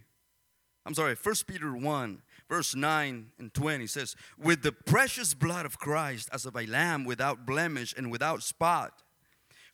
I'm 0.86 0.94
sorry, 0.94 1.16
First 1.16 1.46
Peter 1.46 1.76
1, 1.76 2.22
verse 2.48 2.74
9 2.74 3.26
and 3.38 3.52
20 3.52 3.86
says, 3.86 4.16
With 4.38 4.62
the 4.62 4.72
precious 4.72 5.34
blood 5.34 5.66
of 5.66 5.78
Christ 5.78 6.30
as 6.32 6.46
of 6.46 6.56
a 6.56 6.64
lamb 6.64 7.04
without 7.04 7.44
blemish 7.44 7.94
and 7.94 8.10
without 8.10 8.42
spot, 8.42 9.02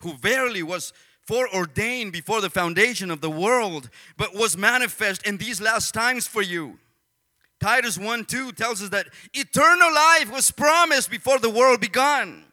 who 0.01 0.17
verily 0.17 0.61
was 0.61 0.91
foreordained 1.21 2.11
before 2.11 2.41
the 2.41 2.49
foundation 2.49 3.09
of 3.09 3.21
the 3.21 3.31
world, 3.31 3.89
but 4.17 4.35
was 4.35 4.57
manifest 4.57 5.25
in 5.25 5.37
these 5.37 5.61
last 5.61 5.93
times 5.93 6.27
for 6.27 6.41
you 6.41 6.79
Titus 7.63 7.97
1 7.97 8.25
2 8.25 8.51
tells 8.51 8.83
us 8.83 8.89
that 8.89 9.07
eternal 9.33 9.93
life 9.93 10.29
was 10.29 10.51
promised 10.51 11.09
before 11.09 11.39
the 11.39 11.49
world 11.49 11.79
began, 11.79 12.43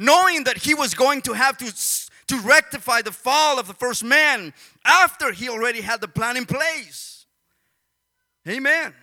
knowing 0.00 0.42
that 0.42 0.58
he 0.58 0.74
was 0.74 0.94
going 0.94 1.22
to 1.22 1.32
have 1.32 1.56
to, 1.58 1.72
to 2.26 2.40
rectify 2.40 3.00
the 3.00 3.12
fall 3.12 3.60
of 3.60 3.68
the 3.68 3.74
first 3.74 4.02
man 4.02 4.52
after 4.84 5.30
he 5.30 5.48
already 5.48 5.80
had 5.80 6.00
the 6.00 6.08
plan 6.08 6.36
in 6.36 6.44
place. 6.44 7.24
Amen. 8.48 8.94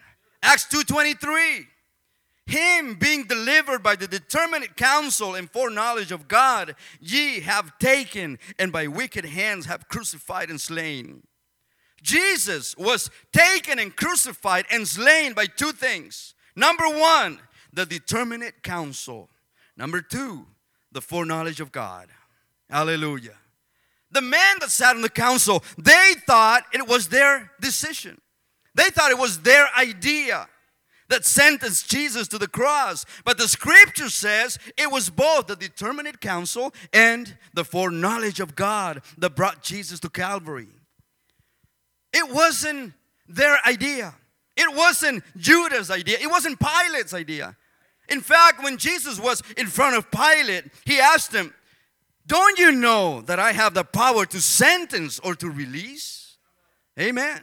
Acts 0.43 0.65
2:23 0.65 1.67
him 2.47 2.95
being 2.95 3.23
delivered 3.23 3.81
by 3.81 3.95
the 3.95 4.09
determinate 4.09 4.75
counsel 4.75 5.35
and 5.35 5.49
foreknowledge 5.49 6.11
of 6.11 6.27
God, 6.27 6.75
ye 6.99 7.39
have 7.39 7.79
taken 7.79 8.39
and 8.59 8.73
by 8.73 8.87
wicked 8.87 9.23
hands 9.23 9.67
have 9.67 9.87
crucified 9.87 10.49
and 10.49 10.59
slain. 10.59 11.23
Jesus 12.05 12.77
was 12.77 13.09
taken 13.33 13.79
and 13.79 13.95
crucified 13.95 14.65
and 14.71 14.87
slain 14.87 15.33
by 15.33 15.47
two 15.47 15.71
things. 15.71 16.35
Number 16.55 16.87
one, 16.87 17.39
the 17.73 17.85
determinate 17.85 18.61
counsel. 18.61 19.29
Number 19.75 20.01
two, 20.01 20.45
the 20.91 21.01
foreknowledge 21.01 21.59
of 21.59 21.71
God. 21.71 22.07
Hallelujah. 22.69 23.35
The 24.11 24.21
men 24.21 24.57
that 24.59 24.69
sat 24.69 24.95
on 24.95 25.01
the 25.01 25.09
council, 25.09 25.63
they 25.79 26.13
thought 26.27 26.63
it 26.73 26.87
was 26.87 27.07
their 27.07 27.51
decision. 27.59 28.21
They 28.75 28.89
thought 28.91 29.09
it 29.09 29.17
was 29.17 29.41
their 29.41 29.67
idea 29.77 30.47
that 31.09 31.25
sentenced 31.25 31.89
Jesus 31.89 32.27
to 32.29 32.37
the 32.37 32.47
cross. 32.47 33.03
But 33.25 33.39
the 33.39 33.47
scripture 33.47 34.09
says 34.09 34.59
it 34.77 34.91
was 34.91 35.09
both 35.09 35.47
the 35.47 35.55
determinate 35.55 36.21
counsel 36.21 36.71
and 36.93 37.35
the 37.53 37.65
foreknowledge 37.65 38.39
of 38.39 38.55
God 38.55 39.01
that 39.17 39.35
brought 39.35 39.63
Jesus 39.63 39.99
to 40.01 40.09
Calvary. 40.09 40.67
It 42.15 42.33
wasn't 42.33 42.93
their 43.27 43.59
idea. 43.67 44.13
It 44.55 44.73
wasn't 44.73 45.21
Judas' 45.35 45.91
idea. 45.91 46.17
It 46.21 46.31
wasn't 46.31 46.57
Pilate's 46.59 47.13
idea. 47.13 47.57
In 48.07 48.21
fact, 48.21 48.63
when 48.63 48.77
Jesus 48.77 49.19
was 49.19 49.43
in 49.57 49.67
front 49.67 49.97
of 49.97 50.09
Pilate, 50.09 50.63
he 50.85 50.97
asked 50.97 51.33
him, 51.33 51.53
Don't 52.25 52.57
you 52.57 52.71
know 52.71 53.19
that 53.23 53.37
I 53.37 53.51
have 53.51 53.73
the 53.73 53.83
power 53.83 54.25
to 54.27 54.39
sentence 54.39 55.19
or 55.19 55.35
to 55.35 55.49
release? 55.49 56.37
Amen. 56.97 57.41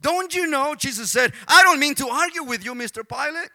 Don't 0.00 0.32
you 0.32 0.46
know? 0.46 0.76
Jesus 0.76 1.10
said, 1.10 1.32
I 1.48 1.64
don't 1.64 1.80
mean 1.80 1.96
to 1.96 2.08
argue 2.08 2.44
with 2.44 2.64
you, 2.64 2.74
Mr. 2.74 3.02
Pilate. 3.06 3.50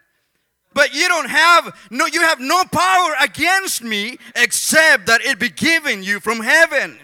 But 0.74 0.94
you 0.94 1.08
don't 1.08 1.30
have 1.30 1.78
no 1.90 2.08
you 2.08 2.22
have 2.22 2.40
no 2.40 2.66
power 2.66 3.14
against 3.22 3.84
me 3.84 4.18
except 4.36 5.06
that 5.06 5.22
it 5.22 5.38
be 5.40 5.50
given 5.50 6.04
you 6.04 6.20
from 6.20 6.42
heaven. 6.42 6.98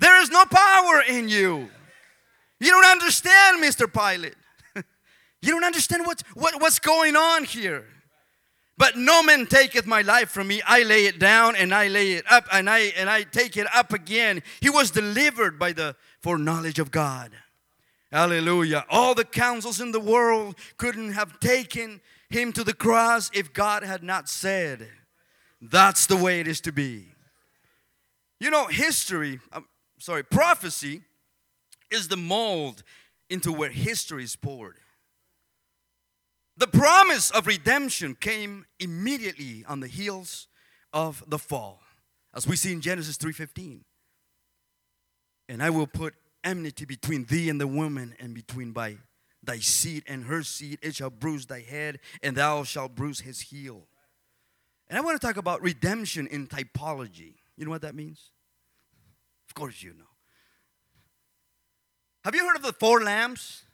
There 0.00 0.20
is 0.22 0.30
no 0.30 0.46
power 0.46 1.02
in 1.06 1.28
you. 1.28 1.68
You 2.60 2.68
don't 2.68 2.86
understand, 2.86 3.62
Mr. 3.62 3.92
Pilate. 3.92 4.36
you 5.42 5.50
don't 5.50 5.64
understand 5.64 6.06
what's, 6.06 6.22
what, 6.34 6.60
what's 6.60 6.78
going 6.78 7.16
on 7.16 7.44
here. 7.44 7.86
But 8.76 8.96
no 8.96 9.22
man 9.22 9.46
taketh 9.46 9.86
my 9.86 10.02
life 10.02 10.30
from 10.30 10.48
me. 10.48 10.62
I 10.66 10.84
lay 10.84 11.06
it 11.06 11.18
down 11.18 11.56
and 11.56 11.74
I 11.74 11.88
lay 11.88 12.12
it 12.12 12.24
up 12.30 12.46
and 12.50 12.68
I 12.68 12.92
and 12.96 13.10
I 13.10 13.24
take 13.24 13.58
it 13.58 13.66
up 13.74 13.92
again. 13.92 14.42
He 14.60 14.70
was 14.70 14.90
delivered 14.90 15.58
by 15.58 15.72
the 15.72 15.96
foreknowledge 16.22 16.78
of 16.78 16.90
God. 16.90 17.30
Hallelujah. 18.10 18.86
All 18.88 19.14
the 19.14 19.26
councils 19.26 19.82
in 19.82 19.92
the 19.92 20.00
world 20.00 20.56
couldn't 20.78 21.12
have 21.12 21.38
taken 21.40 22.00
him 22.30 22.54
to 22.54 22.64
the 22.64 22.72
cross 22.72 23.30
if 23.34 23.52
God 23.52 23.82
had 23.82 24.02
not 24.02 24.30
said, 24.30 24.88
That's 25.60 26.06
the 26.06 26.16
way 26.16 26.40
it 26.40 26.48
is 26.48 26.62
to 26.62 26.72
be. 26.72 27.06
You 28.38 28.50
know, 28.50 28.66
history, 28.66 29.40
I'm 29.52 29.66
sorry, 29.98 30.22
prophecy 30.22 31.02
is 31.90 32.08
the 32.08 32.16
mold 32.16 32.82
into 33.28 33.52
where 33.52 33.70
history 33.70 34.24
is 34.24 34.36
poured. 34.36 34.78
The 36.56 36.66
promise 36.66 37.30
of 37.30 37.46
redemption 37.46 38.14
came 38.14 38.66
immediately 38.78 39.64
on 39.66 39.80
the 39.80 39.86
heels 39.86 40.48
of 40.92 41.24
the 41.26 41.38
fall, 41.38 41.82
as 42.34 42.46
we 42.46 42.56
see 42.56 42.72
in 42.72 42.80
Genesis 42.80 43.16
3:15. 43.16 43.84
And 45.48 45.62
I 45.62 45.70
will 45.70 45.86
put 45.86 46.14
enmity 46.44 46.84
between 46.84 47.24
thee 47.24 47.48
and 47.48 47.60
the 47.60 47.66
woman, 47.66 48.14
and 48.18 48.34
between 48.34 48.72
by 48.72 48.98
thy 49.42 49.58
seed 49.58 50.04
and 50.06 50.24
her 50.24 50.42
seed. 50.42 50.78
It 50.82 50.94
shall 50.94 51.10
bruise 51.10 51.46
thy 51.46 51.60
head, 51.60 52.00
and 52.22 52.36
thou 52.36 52.62
shalt 52.64 52.94
bruise 52.94 53.20
his 53.20 53.40
heel. 53.40 53.88
And 54.88 54.98
I 54.98 55.00
want 55.00 55.18
to 55.20 55.26
talk 55.26 55.36
about 55.38 55.62
redemption 55.62 56.26
in 56.26 56.46
typology. 56.46 57.36
You 57.56 57.64
know 57.64 57.70
what 57.70 57.82
that 57.82 57.94
means? 57.94 58.32
Of 59.48 59.54
course, 59.54 59.82
you 59.82 59.94
know. 59.94 60.09
Have 62.24 62.34
you 62.34 62.46
heard 62.46 62.56
of 62.56 62.62
the 62.62 62.72
four 62.72 63.02
lambs? 63.02 63.64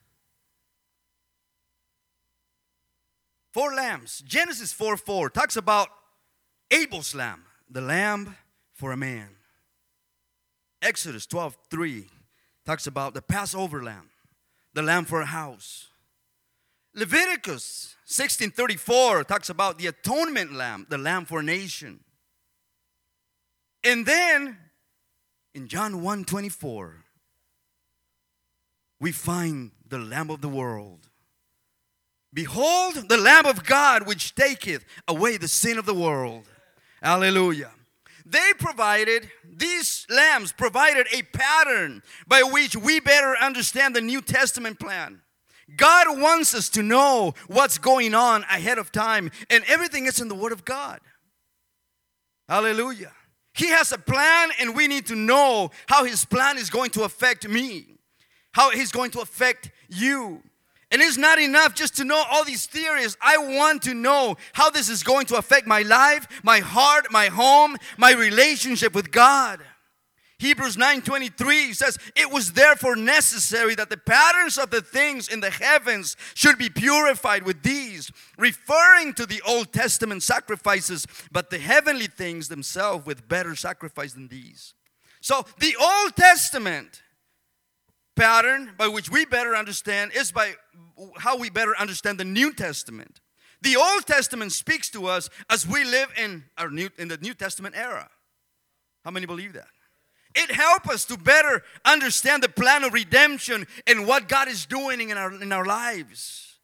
Four 3.52 3.74
lambs. 3.74 4.22
Genesis 4.26 4.72
4 4.72 4.96
4 4.96 5.30
talks 5.30 5.56
about 5.56 5.88
Abel's 6.70 7.14
lamb, 7.14 7.44
the 7.70 7.80
lamb 7.80 8.36
for 8.74 8.92
a 8.92 8.96
man. 8.96 9.30
Exodus 10.82 11.26
12 11.26 11.56
3 11.70 12.06
talks 12.66 12.86
about 12.86 13.14
the 13.14 13.22
Passover 13.22 13.82
lamb, 13.82 14.10
the 14.74 14.82
lamb 14.82 15.06
for 15.06 15.22
a 15.22 15.26
house. 15.26 15.88
Leviticus 16.94 17.96
16:34 18.06 19.24
talks 19.26 19.48
about 19.48 19.78
the 19.78 19.86
atonement 19.86 20.52
lamb, 20.52 20.86
the 20.88 20.98
lamb 20.98 21.24
for 21.24 21.40
a 21.40 21.42
nation. 21.42 22.04
And 23.82 24.06
then 24.06 24.58
in 25.54 25.68
John 25.68 26.02
1:24 26.02 27.05
we 29.00 29.12
find 29.12 29.70
the 29.88 29.98
Lamb 29.98 30.30
of 30.30 30.40
the 30.40 30.48
world 30.48 31.06
Behold 32.36 33.08
the 33.08 33.16
Lamb 33.16 33.46
of 33.46 33.64
God 33.64 34.06
which 34.06 34.34
taketh 34.34 34.84
away 35.08 35.38
the 35.38 35.48
sin 35.48 35.78
of 35.78 35.86
the 35.86 35.94
world. 35.94 36.44
Hallelujah. 37.02 37.70
They 38.26 38.52
provided, 38.58 39.30
these 39.42 40.06
lambs 40.10 40.52
provided 40.52 41.06
a 41.14 41.22
pattern 41.22 42.02
by 42.28 42.42
which 42.42 42.76
we 42.76 43.00
better 43.00 43.36
understand 43.40 43.96
the 43.96 44.02
New 44.02 44.20
Testament 44.20 44.78
plan. 44.78 45.22
God 45.78 46.20
wants 46.20 46.54
us 46.54 46.68
to 46.70 46.82
know 46.82 47.32
what's 47.46 47.78
going 47.78 48.14
on 48.14 48.42
ahead 48.42 48.76
of 48.76 48.92
time, 48.92 49.30
and 49.48 49.64
everything 49.66 50.04
is 50.04 50.20
in 50.20 50.28
the 50.28 50.34
Word 50.34 50.52
of 50.52 50.66
God. 50.66 51.00
Hallelujah. 52.50 53.12
He 53.54 53.68
has 53.68 53.92
a 53.92 53.98
plan, 53.98 54.50
and 54.60 54.76
we 54.76 54.88
need 54.88 55.06
to 55.06 55.16
know 55.16 55.70
how 55.86 56.04
His 56.04 56.26
plan 56.26 56.58
is 56.58 56.68
going 56.68 56.90
to 56.90 57.04
affect 57.04 57.48
me, 57.48 57.95
how 58.56 58.70
He's 58.70 58.90
going 58.90 59.10
to 59.10 59.20
affect 59.20 59.70
you. 59.90 60.42
And 60.90 61.02
it's 61.02 61.18
not 61.18 61.38
enough 61.38 61.74
just 61.74 61.94
to 61.98 62.04
know 62.04 62.24
all 62.30 62.42
these 62.42 62.64
theories. 62.64 63.18
I 63.20 63.36
want 63.36 63.82
to 63.82 63.92
know 63.92 64.38
how 64.54 64.70
this 64.70 64.88
is 64.88 65.02
going 65.02 65.26
to 65.26 65.36
affect 65.36 65.66
my 65.66 65.82
life, 65.82 66.26
my 66.42 66.60
heart, 66.60 67.08
my 67.10 67.26
home, 67.26 67.76
my 67.98 68.14
relationship 68.14 68.94
with 68.94 69.10
God. 69.10 69.60
Hebrews 70.38 70.78
9:23 70.78 71.74
says, 71.74 71.98
"It 72.14 72.30
was 72.30 72.52
therefore 72.52 72.96
necessary 72.96 73.74
that 73.74 73.90
the 73.90 73.98
patterns 73.98 74.56
of 74.56 74.70
the 74.70 74.80
things 74.80 75.28
in 75.28 75.40
the 75.40 75.50
heavens 75.50 76.16
should 76.32 76.56
be 76.56 76.70
purified 76.70 77.42
with 77.42 77.62
these, 77.62 78.10
referring 78.38 79.12
to 79.14 79.26
the 79.26 79.42
Old 79.42 79.74
Testament 79.74 80.22
sacrifices, 80.22 81.06
but 81.30 81.50
the 81.50 81.58
heavenly 81.58 82.06
things 82.06 82.48
themselves 82.48 83.04
with 83.04 83.28
better 83.28 83.54
sacrifice 83.54 84.14
than 84.14 84.28
these." 84.28 84.72
So, 85.20 85.46
the 85.58 85.76
Old 85.76 86.16
Testament 86.16 87.02
pattern 88.16 88.72
by 88.76 88.88
which 88.88 89.10
we 89.10 89.24
better 89.24 89.54
understand 89.54 90.12
is 90.14 90.32
by 90.32 90.54
how 91.18 91.38
we 91.38 91.50
better 91.50 91.76
understand 91.76 92.18
the 92.18 92.24
New 92.24 92.52
Testament. 92.52 93.20
The 93.62 93.76
Old 93.76 94.06
Testament 94.06 94.52
speaks 94.52 94.90
to 94.90 95.06
us 95.06 95.28
as 95.50 95.66
we 95.66 95.84
live 95.84 96.08
in 96.18 96.44
our 96.58 96.70
new 96.70 96.90
in 96.98 97.08
the 97.08 97.16
New 97.18 97.34
Testament 97.34 97.74
era. 97.76 98.08
How 99.04 99.10
many 99.10 99.26
believe 99.26 99.52
that? 99.52 99.68
It 100.34 100.50
helps 100.50 100.90
us 100.90 101.04
to 101.06 101.16
better 101.16 101.62
understand 101.84 102.42
the 102.42 102.48
plan 102.48 102.84
of 102.84 102.92
redemption 102.92 103.66
and 103.86 104.06
what 104.06 104.28
God 104.28 104.48
is 104.48 104.66
doing 104.66 105.08
in 105.08 105.16
our, 105.16 105.32
in 105.32 105.50
our 105.50 105.64
lives. 105.64 106.58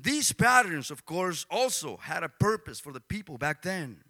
These 0.00 0.32
patterns, 0.32 0.90
of 0.90 1.04
course, 1.04 1.44
also 1.50 1.98
had 1.98 2.22
a 2.22 2.30
purpose 2.30 2.80
for 2.80 2.92
the 2.92 3.00
people 3.00 3.36
back 3.36 3.62
then. 3.62 4.00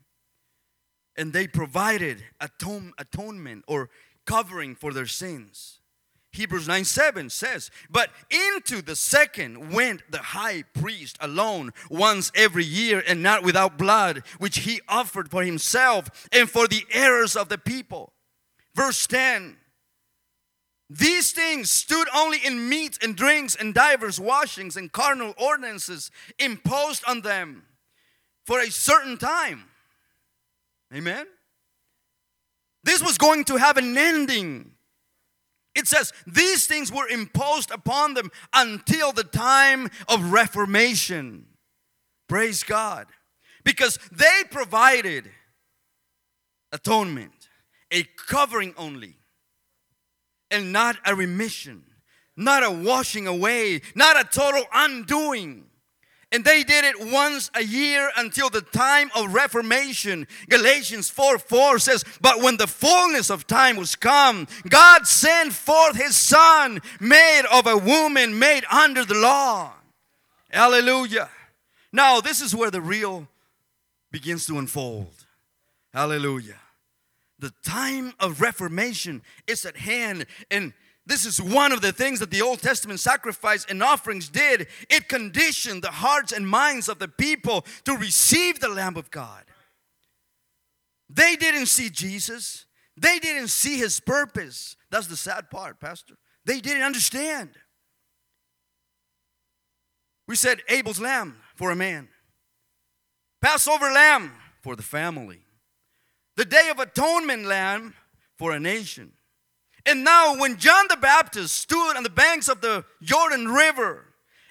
And 1.16 1.33
they 1.33 1.47
provided 1.47 2.23
atone, 2.40 2.92
atonement 2.99 3.64
or 3.66 3.90
covering 4.26 4.75
for 4.75 4.93
their 4.93 5.07
sins. 5.07 5.81
Hebrews 6.35 6.66
9 6.66 6.85
7 6.85 7.31
says, 7.31 7.71
But 7.88 8.11
into 8.28 8.83
the 8.83 8.97
second 8.97 9.73
went 9.73 10.02
the 10.11 10.19
high 10.19 10.64
priest 10.75 11.16
alone 11.21 11.73
once 11.88 12.33
every 12.35 12.64
year 12.64 13.02
and 13.07 13.23
not 13.23 13.45
without 13.45 13.78
blood, 13.78 14.25
which 14.38 14.61
he 14.61 14.81
offered 14.88 15.31
for 15.31 15.45
himself 15.45 16.28
and 16.33 16.50
for 16.50 16.66
the 16.66 16.85
errors 16.93 17.37
of 17.37 17.49
the 17.49 17.59
people. 17.59 18.12
Verse 18.75 19.07
10 19.07 19.57
These 20.90 21.31
things 21.31 21.71
stood 21.71 22.09
only 22.14 22.38
in 22.38 22.69
meats 22.69 22.99
and 23.00 23.14
drinks 23.14 23.54
and 23.54 23.73
divers 23.73 24.19
washings 24.19 24.76
and 24.76 24.90
carnal 24.90 25.35
ordinances 25.38 26.11
imposed 26.40 27.04
on 27.07 27.21
them 27.21 27.62
for 28.45 28.59
a 28.59 28.73
certain 28.73 29.16
time. 29.19 29.64
Amen. 30.93 31.26
This 32.85 33.03
was 33.03 33.19
going 33.19 33.45
to 33.45 33.57
have 33.57 33.76
an 33.76 33.97
ending. 33.97 34.73
It 35.75 35.88
says, 35.88 36.12
These 36.26 36.67
things 36.67 36.93
were 36.93 37.09
imposed 37.09 37.71
upon 37.71 38.14
them 38.14 38.31
until 38.53 39.12
the 39.12 39.25
time 39.25 39.91
of 40.09 40.33
Reformation. 40.33 41.47
Praise 42.29 42.62
God. 42.62 43.07
Because 43.64 43.99
they 44.12 44.43
provided 44.50 45.31
atonement, 46.73 47.49
a 47.91 48.05
covering 48.27 48.75
only, 48.77 49.16
and 50.51 50.73
not 50.73 50.97
a 51.07 51.14
remission, 51.14 51.85
not 52.37 52.62
a 52.62 52.70
washing 52.70 53.27
away, 53.27 53.81
not 53.94 54.20
a 54.20 54.25
total 54.25 54.64
undoing. 54.75 55.64
And 56.35 56.44
they 56.44 56.64
did 56.64 56.85
it 56.85 57.12
once 57.12 57.49
a 57.55 57.62
year 57.62 58.11
until 58.16 58.51
the 58.51 58.61
time 58.61 59.09
of 59.14 59.33
Reformation. 59.33 60.27
Galatians 60.49 61.09
4 61.09 61.38
4 61.38 61.79
says, 61.79 62.05
But 62.20 62.42
when 62.42 62.57
the 62.57 62.66
fullness 62.66 63.31
of 63.31 63.47
time 63.47 63.77
was 63.77 63.94
come, 63.94 64.49
God 64.68 65.07
sent 65.07 65.53
forth 65.53 65.94
his 65.94 66.16
Son, 66.16 66.83
made 66.99 67.42
of 67.53 67.68
a 67.68 67.77
woman, 67.77 68.37
made 68.37 68.64
under 68.64 69.05
the 69.05 69.14
law. 69.14 69.75
Hallelujah. 70.51 71.31
Now, 71.92 72.20
this 72.20 72.40
is 72.40 72.53
where 72.53 72.73
the 72.73 72.81
real 72.81 73.29
begins 74.11 74.44
to 74.47 74.59
unfold. 74.59 75.14
Hallelujah. 75.92 76.59
The 77.38 77.53
time 77.64 78.12
of 78.18 78.40
Reformation 78.40 79.23
is 79.47 79.64
at 79.64 79.77
hand, 79.77 80.27
and 80.51 80.73
this 81.07 81.27
is 81.27 81.40
one 81.40 81.73
of 81.73 81.83
the 81.83 81.93
things 81.93 82.21
that 82.21 82.31
the 82.31 82.40
Old 82.40 82.61
Testament 82.61 82.99
sacrifice 82.99 83.67
and 83.69 83.83
offerings 83.83 84.29
did. 84.29 84.69
It 84.88 85.09
conditioned 85.09 85.83
the 85.83 85.90
hearts 85.90 86.33
and 86.33 86.49
minds 86.49 86.88
of 86.88 86.99
the 86.99 87.09
people 87.09 87.67
to 87.85 87.95
receive 87.95 88.61
the 88.61 88.69
Lamb 88.69 88.97
of 88.97 89.11
God. 89.11 89.45
They 91.11 91.37
didn't 91.37 91.67
see 91.67 91.90
Jesus, 91.90 92.64
they 92.97 93.19
didn't 93.19 93.49
see 93.49 93.77
his 93.77 94.01
purpose. 94.01 94.77
That's 94.90 95.07
the 95.07 95.17
sad 95.17 95.51
part, 95.51 95.79
Pastor. 95.79 96.14
They 96.47 96.61
didn't 96.61 96.83
understand. 96.83 97.51
We 100.27 100.37
said 100.37 100.62
Abel's 100.69 101.01
lamb 101.01 101.37
for 101.55 101.71
a 101.71 101.77
man, 101.77 102.09
Passover 103.43 103.90
lamb 103.90 104.33
for 104.62 104.75
the 104.75 104.83
family, 104.83 105.40
the 106.37 106.47
Day 106.47 106.71
of 106.71 106.79
Atonement 106.79 107.45
lamb 107.45 107.95
for 108.38 108.53
a 108.53 108.61
nation. 108.61 109.12
And 109.87 110.03
now, 110.03 110.38
when 110.38 110.57
John 110.57 110.87
the 110.88 110.97
Baptist 110.97 111.55
stood 111.55 111.97
on 111.97 112.03
the 112.03 112.11
banks 112.11 112.49
of 112.49 112.61
the 112.61 112.85
Jordan 113.03 113.49
River 113.49 114.07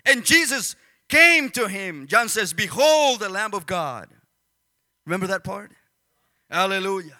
and 0.06 0.24
Jesus 0.24 0.76
came 1.10 1.50
to 1.52 1.67
him, 1.67 2.08
John 2.08 2.30
says, 2.30 2.54
Behold 2.54 3.19
the 3.19 3.30
Lamb 3.30 3.54
of 3.54 3.65
God. 3.65 4.10
Remember 5.06 5.28
that 5.28 5.43
part? 5.43 5.72
Hallelujah. 6.50 7.17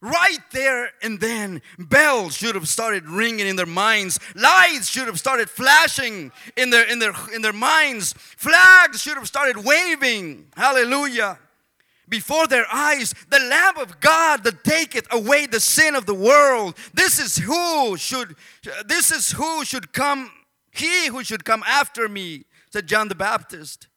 Right 0.00 0.38
there 0.52 0.90
and 1.02 1.20
then, 1.20 1.62
bells 1.78 2.36
should 2.36 2.54
have 2.54 2.66
started 2.66 3.08
ringing 3.08 3.46
in 3.46 3.56
their 3.56 3.66
minds. 3.66 4.18
Lights 4.34 4.88
should 4.88 5.06
have 5.06 5.18
started 5.18 5.48
flashing 5.48 6.32
in 6.56 6.70
their, 6.70 6.88
in 6.90 6.98
their, 6.98 7.14
in 7.34 7.42
their 7.42 7.52
minds. 7.52 8.12
Flags 8.12 9.00
should 9.00 9.16
have 9.16 9.28
started 9.28 9.64
waving. 9.64 10.46
Hallelujah 10.56 11.38
before 12.12 12.46
their 12.46 12.66
eyes 12.70 13.14
the 13.30 13.38
lamb 13.38 13.78
of 13.78 13.98
god 13.98 14.44
that 14.44 14.62
taketh 14.62 15.06
away 15.10 15.46
the 15.46 15.58
sin 15.58 15.94
of 15.94 16.04
the 16.04 16.14
world 16.14 16.76
this 16.92 17.18
is 17.18 17.38
who 17.38 17.96
should 17.96 18.36
this 18.86 19.10
is 19.10 19.32
who 19.32 19.64
should 19.64 19.94
come 19.94 20.30
he 20.70 21.06
who 21.08 21.24
should 21.24 21.42
come 21.42 21.64
after 21.66 22.10
me 22.10 22.44
said 22.70 22.86
john 22.86 23.08
the 23.08 23.14
baptist 23.14 23.88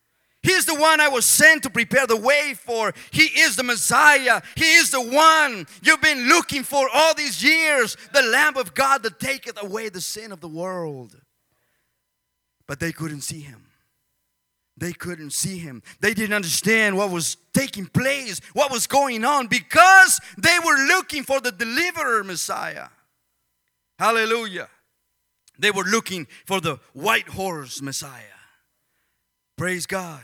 he 0.41 0.51
is 0.51 0.65
the 0.65 0.75
one 0.75 1.01
I 1.01 1.07
was 1.07 1.25
sent 1.25 1.63
to 1.63 1.71
prepare 1.71 2.05
the 2.05 2.15
way 2.15 2.53
for. 2.53 2.93
He 3.09 3.23
is 3.23 3.55
the 3.55 3.63
Messiah. 3.63 4.43
He 4.53 4.75
is 4.75 4.91
the 4.91 5.01
one 5.01 5.65
you've 5.81 6.03
been 6.03 6.27
looking 6.29 6.61
for 6.61 6.87
all 6.93 7.15
these 7.15 7.43
years. 7.43 7.97
The 8.13 8.21
Lamb 8.21 8.55
of 8.55 8.75
God 8.75 9.01
that 9.01 9.19
taketh 9.19 9.59
away 9.59 9.89
the 9.89 10.01
sin 10.01 10.31
of 10.31 10.41
the 10.41 10.47
world. 10.47 11.19
But 12.67 12.79
they 12.79 12.91
couldn't 12.91 13.21
see 13.21 13.41
him. 13.41 13.64
They 14.77 14.91
couldn't 14.91 15.31
see 15.31 15.57
him. 15.57 15.81
They 16.01 16.13
didn't 16.13 16.35
understand 16.35 16.97
what 16.97 17.09
was 17.09 17.37
taking 17.53 17.85
place, 17.85 18.41
what 18.53 18.71
was 18.71 18.87
going 18.87 19.23
on, 19.23 19.47
because 19.47 20.19
they 20.37 20.57
were 20.59 20.87
looking 20.87 21.23
for 21.23 21.39
the 21.39 21.51
deliverer 21.51 22.23
Messiah. 22.23 22.89
Hallelujah. 23.97 24.67
They 25.57 25.71
were 25.71 25.85
looking 25.85 26.27
for 26.45 26.59
the 26.59 26.79
white 26.93 27.29
horse 27.29 27.81
Messiah. 27.81 28.21
Praise 29.57 29.85
God. 29.85 30.23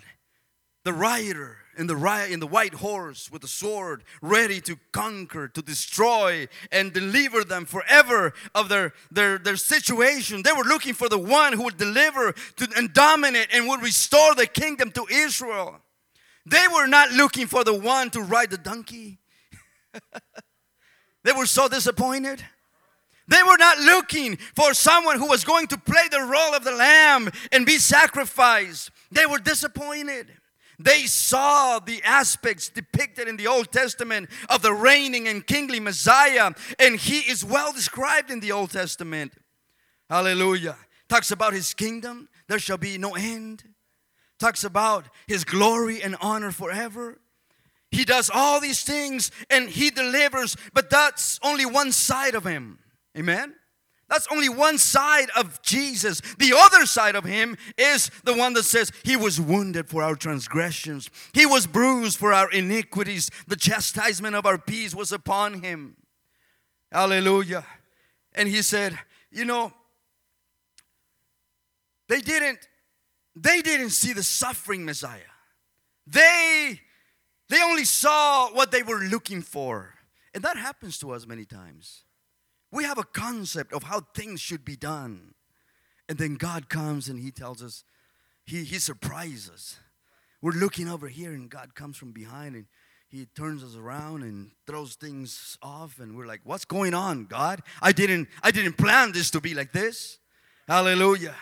The 0.84 0.92
rider 0.92 1.58
in 1.78 1.88
the, 1.88 2.28
in 2.30 2.40
the 2.40 2.48
white 2.48 2.74
horse 2.74 3.32
with 3.32 3.42
the 3.42 3.48
sword, 3.48 4.04
ready 4.22 4.60
to 4.62 4.78
conquer, 4.92 5.48
to 5.48 5.62
destroy, 5.62 6.48
and 6.72 6.94
deliver 6.94 7.44
them 7.44 7.66
forever 7.66 8.34
of 8.54 8.70
their, 8.70 8.94
their, 9.12 9.38
their 9.38 9.56
situation. 9.56 10.44
They 10.44 10.52
were 10.52 10.64
looking 10.64 10.94
for 10.94 11.10
the 11.10 11.18
one 11.18 11.54
who 11.54 11.64
would 11.64 11.78
deliver 11.78 12.34
to, 12.58 12.68
and 12.76 12.94
dominate 12.94 13.48
and 13.54 13.68
would 13.68 13.82
restore 13.82 14.36
the 14.36 14.48
kingdom 14.48 14.92
to 14.92 15.06
Israel. 15.10 15.80
They 16.46 16.66
were 16.74 16.88
not 16.88 17.12
looking 17.12 17.48
for 17.48 17.64
the 17.64 17.74
one 17.74 18.10
to 18.12 18.22
ride 18.22 18.50
the 18.50 18.58
donkey. 18.58 19.20
they 21.24 21.32
were 21.32 21.46
so 21.46 21.68
disappointed. 21.68 22.44
They 23.28 23.44
were 23.44 23.58
not 23.58 23.80
looking 23.80 24.38
for 24.56 24.74
someone 24.74 25.18
who 25.18 25.28
was 25.28 25.46
going 25.46 25.68
to 25.68 25.78
play 25.78 26.08
the 26.10 26.22
role 26.22 26.54
of 26.54 26.64
the 26.64 26.72
lamb 26.72 27.30
and 27.52 27.66
be 27.66 27.78
sacrificed. 27.78 28.92
They 29.12 29.26
were 29.26 29.40
disappointed. 29.40 30.34
They 30.84 31.06
saw 31.06 31.80
the 31.80 32.02
aspects 32.04 32.70
depicted 32.70 33.28
in 33.28 33.38
the 33.38 33.48
Old 33.48 33.72
Testament 33.72 34.30
of 34.50 34.62
the 34.62 34.74
reigning 34.74 35.28
and 35.28 35.46
kingly 35.46 35.80
Messiah, 35.80 36.52
and 36.80 36.96
he 36.96 37.20
is 37.20 37.44
well 37.44 37.72
described 37.72 38.32
in 38.32 38.39
the 38.39 38.52
Old 38.52 38.72
Testament. 38.72 39.34
Hallelujah. 40.10 40.78
Talks 41.08 41.32
about 41.32 41.54
his 41.54 41.74
kingdom, 41.74 42.30
there 42.48 42.60
shall 42.60 42.78
be 42.78 42.98
no 42.98 43.15
end. 43.15 43.63
Talks 44.39 44.63
about 44.63 45.06
his 45.28 45.44
glory 45.44 46.02
and 46.02 46.15
honor 46.20 46.52
forever. 46.52 47.20
He 47.91 48.06
does 48.06 48.32
all 48.34 48.60
these 48.60 48.84
things 48.84 49.30
and 49.50 49.70
he 49.70 49.89
delivers, 49.89 50.56
but 50.74 50.89
that's 50.89 51.39
only 51.44 51.65
one 51.65 51.91
side 51.91 52.34
of 52.34 52.44
him. 52.44 52.80
Amen? 53.17 53.54
That's 54.12 54.28
only 54.30 54.50
one 54.50 54.78
side 54.78 55.30
of 55.38 55.62
Jesus. 55.62 56.19
The 56.38 56.54
other 56.54 56.86
side 56.86 57.15
of 57.15 57.24
him 57.24 57.56
is 57.78 58.12
the 58.26 58.36
one 58.36 58.52
that 58.54 58.63
says, 58.63 58.91
He 59.04 59.15
was 59.15 59.39
wounded 59.39 59.88
for 59.88 60.04
our 60.04 60.15
transgressions, 60.15 61.10
He 61.34 61.45
was 61.45 61.65
bruised 61.65 62.19
for 62.19 62.34
our 62.34 62.52
iniquities. 62.52 63.32
The 63.47 63.56
chastisement 63.56 64.36
of 64.36 64.45
our 64.45 64.58
peace 64.58 64.93
was 64.93 65.13
upon 65.13 65.63
Him. 65.63 65.95
Hallelujah. 66.91 67.65
And 68.34 68.50
He 68.50 68.62
said, 68.62 69.00
You 69.32 69.45
know, 69.45 69.71
they 72.10 72.19
didn't 72.19 72.60
they 73.34 73.62
didn't 73.62 73.91
see 73.91 74.12
the 74.12 74.24
suffering 74.24 74.84
Messiah. 74.84 75.21
They 76.06 76.82
they 77.47 77.63
only 77.63 77.86
saw 77.86 78.50
what 78.52 78.71
they 78.71 78.84
were 78.84 79.00
looking 79.00 79.41
for. 79.41 79.93
And 80.34 80.43
that 80.43 80.58
happens 80.58 80.97
to 81.00 81.12
us 81.12 81.26
many 81.26 81.45
times. 81.45 82.04
We 82.72 82.84
have 82.86 82.98
a 82.98 83.04
concept 83.04 83.74
of 83.74 83.84
how 83.84 84.02
things 84.16 84.40
should 84.40 84.64
be 84.64 84.76
done. 84.76 85.34
And 86.08 86.18
then 86.18 86.36
God 86.36 86.70
comes 86.70 87.10
and 87.10 87.20
He 87.20 87.32
tells 87.32 87.62
us, 87.62 87.84
He, 88.46 88.64
he 88.64 88.80
surprises 88.80 89.50
us. 89.50 89.80
We're 90.42 90.52
looking 90.54 90.88
over 90.88 91.08
here, 91.08 91.34
and 91.34 91.50
God 91.50 91.76
comes 91.76 91.98
from 91.98 92.12
behind 92.12 92.56
and 92.56 92.66
He 93.10 93.26
turns 93.36 93.64
us 93.64 93.76
around 93.76 94.24
and 94.24 94.52
throws 94.66 94.96
things 94.96 95.58
off, 95.62 96.00
and 96.00 96.18
we're 96.18 96.26
like, 96.26 96.42
What's 96.44 96.66
going 96.66 96.94
on, 96.94 97.26
God? 97.26 97.62
I 97.82 97.92
didn't 97.92 98.28
I 98.42 98.52
didn't 98.52 98.78
plan 98.78 99.12
this 99.12 99.30
to 99.32 99.42
be 99.42 99.54
like 99.54 99.72
this. 99.72 100.20
Hallelujah. 100.68 101.36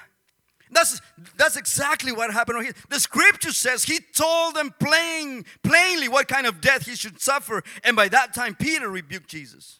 That's, 0.71 1.01
that's 1.35 1.55
exactly 1.55 2.11
what 2.11 2.31
happened 2.31 2.63
here. 2.63 2.73
The 2.89 2.99
scripture 2.99 3.51
says 3.51 3.83
he 3.83 3.99
told 4.15 4.55
them 4.55 4.73
plain, 4.79 5.45
plainly 5.63 6.07
what 6.07 6.27
kind 6.27 6.45
of 6.45 6.61
death 6.61 6.85
he 6.85 6.95
should 6.95 7.19
suffer. 7.19 7.63
And 7.83 7.95
by 7.95 8.07
that 8.09 8.33
time, 8.33 8.55
Peter 8.55 8.87
rebuked 8.87 9.29
Jesus. 9.29 9.79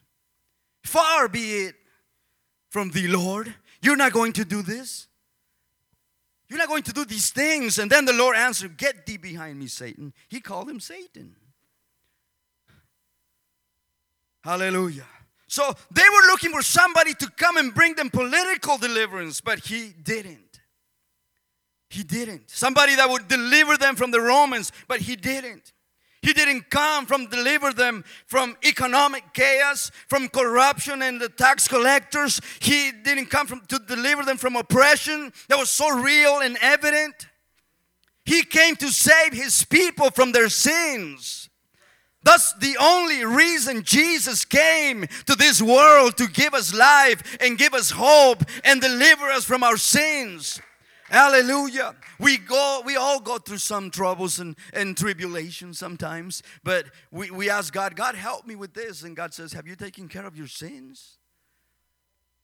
Far 0.84 1.28
be 1.28 1.65
it 1.65 1.76
from 2.70 2.92
thee, 2.92 3.08
Lord. 3.08 3.54
You're 3.82 3.96
not 3.96 4.13
going 4.13 4.34
to 4.34 4.46
do 4.46 4.62
this. 4.62 5.08
You're 6.50 6.60
not 6.60 6.68
going 6.68 6.84
to 6.84 6.94
do 6.94 7.06
these 7.06 7.30
things. 7.30 7.78
And 7.78 7.92
then 7.92 8.06
the 8.06 8.13
Lord 8.13 8.36
answered, 8.36 8.78
Get 8.78 9.06
thee 9.06 9.18
behind 9.18 9.60
me, 9.60 9.68
Satan. 9.68 10.13
He 10.28 10.39
called 10.39 10.70
him 10.70 10.80
Satan. 10.80 11.36
Hallelujah. 14.44 15.06
So 15.48 15.76
they 15.92 16.02
were 16.02 16.28
looking 16.28 16.52
for 16.52 16.62
somebody 16.62 17.13
to 17.15 17.30
come 17.32 17.58
and 17.58 17.74
bring 17.74 17.96
them 17.96 18.10
political 18.10 18.78
deliverance, 18.78 19.42
but 19.42 19.60
he 19.60 19.89
didn't. 19.89 20.60
He 21.89 22.04
didn't. 22.04 22.50
Somebody 22.50 22.96
that 22.96 23.10
would 23.10 23.28
deliver 23.28 23.76
them 23.76 23.96
from 23.96 24.12
the 24.12 24.22
Romans, 24.22 24.72
but 24.88 25.02
he 25.02 25.15
didn't. 25.15 25.74
He 26.22 26.34
didn't 26.34 26.70
come 26.70 27.06
from 27.06 27.28
deliver 27.28 27.72
them 27.72 28.04
from 28.26 28.58
economic 28.66 29.34
chaos, 29.34 29.90
from 30.08 30.28
corruption 30.28 31.02
and 31.02 31.20
the 31.20 31.30
tax 31.30 31.68
collectors. 31.68 32.42
He 32.60 32.92
didn't 32.92 33.28
come 33.28 33.48
from 33.48 33.62
to 33.68 33.80
deliver 33.80 34.24
them 34.24 34.38
from 34.38 34.56
oppression 34.56 35.32
that 35.48 35.58
was 35.58 35.70
so 35.70 35.90
real 35.90 36.40
and 36.40 36.58
evident. 36.62 37.28
He 38.26 38.44
came 38.44 38.76
to 38.78 38.90
save 38.90 39.34
his 39.34 39.64
people 39.64 40.12
from 40.12 40.34
their 40.34 40.50
sins. 40.50 41.50
That's 42.22 42.54
the 42.54 42.76
only 42.80 43.24
reason 43.24 43.84
Jesus 43.84 44.44
came 44.44 45.08
to 45.26 45.36
this 45.36 45.62
world 45.62 46.18
to 46.18 46.28
give 46.28 46.54
us 46.54 46.74
life 46.74 47.38
and 47.40 47.58
give 47.58 47.74
us 47.74 47.92
hope 47.92 48.44
and 48.66 48.82
deliver 48.82 49.26
us 49.30 49.46
from 49.46 49.64
our 49.64 49.78
sins. 49.78 50.62
Hallelujah. 51.10 51.95
We 52.19 52.38
go, 52.38 52.82
we 52.86 52.95
all 52.95 53.19
go 53.19 53.39
through 53.39 53.58
some 53.58 53.89
troubles 53.89 54.39
and, 54.39 54.56
and 54.74 54.95
tribulations 54.95 55.80
sometimes, 55.80 56.43
but 56.63 56.86
we, 57.12 57.32
we 57.32 57.50
ask 57.50 57.74
God, 57.74 57.95
God, 57.95 58.15
help 58.15 58.45
me 58.45 58.56
with 58.56 58.74
this. 58.74 59.04
And 59.04 59.15
God 59.15 59.34
says, 59.34 59.54
Have 59.54 59.67
you 59.67 59.76
taken 59.76 60.08
care 60.08 60.26
of 60.26 60.38
your 60.38 60.48
sins? 60.48 61.17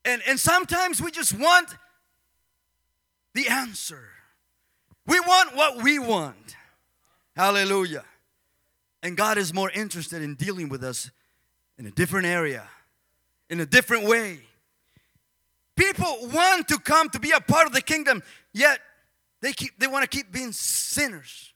And, 0.03 0.21
and 0.27 0.39
sometimes 0.39 1.01
we 1.01 1.11
just 1.11 1.37
want 1.37 1.69
the 3.33 3.47
answer. 3.47 4.09
We 5.05 5.19
want 5.19 5.55
what 5.55 5.83
we 5.83 5.99
want. 5.99 6.55
Hallelujah. 7.35 8.03
And 9.03 9.15
God 9.15 9.37
is 9.37 9.53
more 9.53 9.69
interested 9.69 10.23
in 10.23 10.35
dealing 10.35 10.69
with 10.69 10.83
us 10.83 11.11
in 11.77 11.85
a 11.85 11.91
different 11.91 12.25
area, 12.25 12.67
in 13.49 13.59
a 13.59 13.65
different 13.65 14.07
way. 14.07 14.39
People 15.75 16.29
want 16.33 16.67
to 16.69 16.79
come 16.79 17.09
to 17.09 17.19
be 17.19 17.31
a 17.31 17.41
part 17.41 17.67
of 17.67 17.73
the 17.73 17.81
kingdom, 17.81 18.23
yet 18.55 18.79
they 19.41 19.53
keep 19.53 19.77
they 19.77 19.87
want 19.87 20.09
to 20.09 20.17
keep 20.17 20.31
being 20.31 20.51
sinners. 20.51 21.53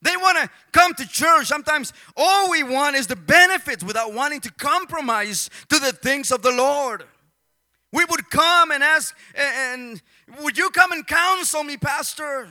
They 0.00 0.16
want 0.16 0.38
to 0.38 0.48
come 0.70 0.94
to 0.94 1.08
church. 1.08 1.46
Sometimes 1.46 1.92
all 2.16 2.50
we 2.50 2.62
want 2.62 2.94
is 2.94 3.08
the 3.08 3.16
benefits 3.16 3.82
without 3.82 4.12
wanting 4.12 4.40
to 4.42 4.52
compromise 4.52 5.50
to 5.70 5.80
the 5.80 5.92
things 5.92 6.30
of 6.30 6.42
the 6.42 6.52
Lord. 6.52 7.02
We 7.92 8.04
would 8.04 8.30
come 8.30 8.70
and 8.70 8.84
ask, 8.84 9.16
and 9.34 10.00
would 10.40 10.56
you 10.56 10.70
come 10.70 10.92
and 10.92 11.04
counsel 11.04 11.64
me, 11.64 11.76
Pastor? 11.76 12.48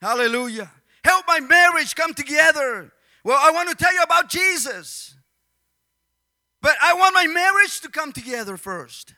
Hallelujah. 0.00 0.70
Help 1.04 1.26
my 1.26 1.40
marriage 1.40 1.94
come 1.94 2.14
together. 2.14 2.92
Well, 3.24 3.38
I 3.40 3.50
want 3.50 3.68
to 3.68 3.74
tell 3.74 3.92
you 3.92 4.02
about 4.02 4.30
Jesus. 4.30 5.14
But 6.62 6.76
I 6.80 6.94
want 6.94 7.14
my 7.14 7.26
marriage 7.26 7.80
to 7.80 7.88
come 7.88 8.12
together 8.12 8.56
first. 8.56 9.14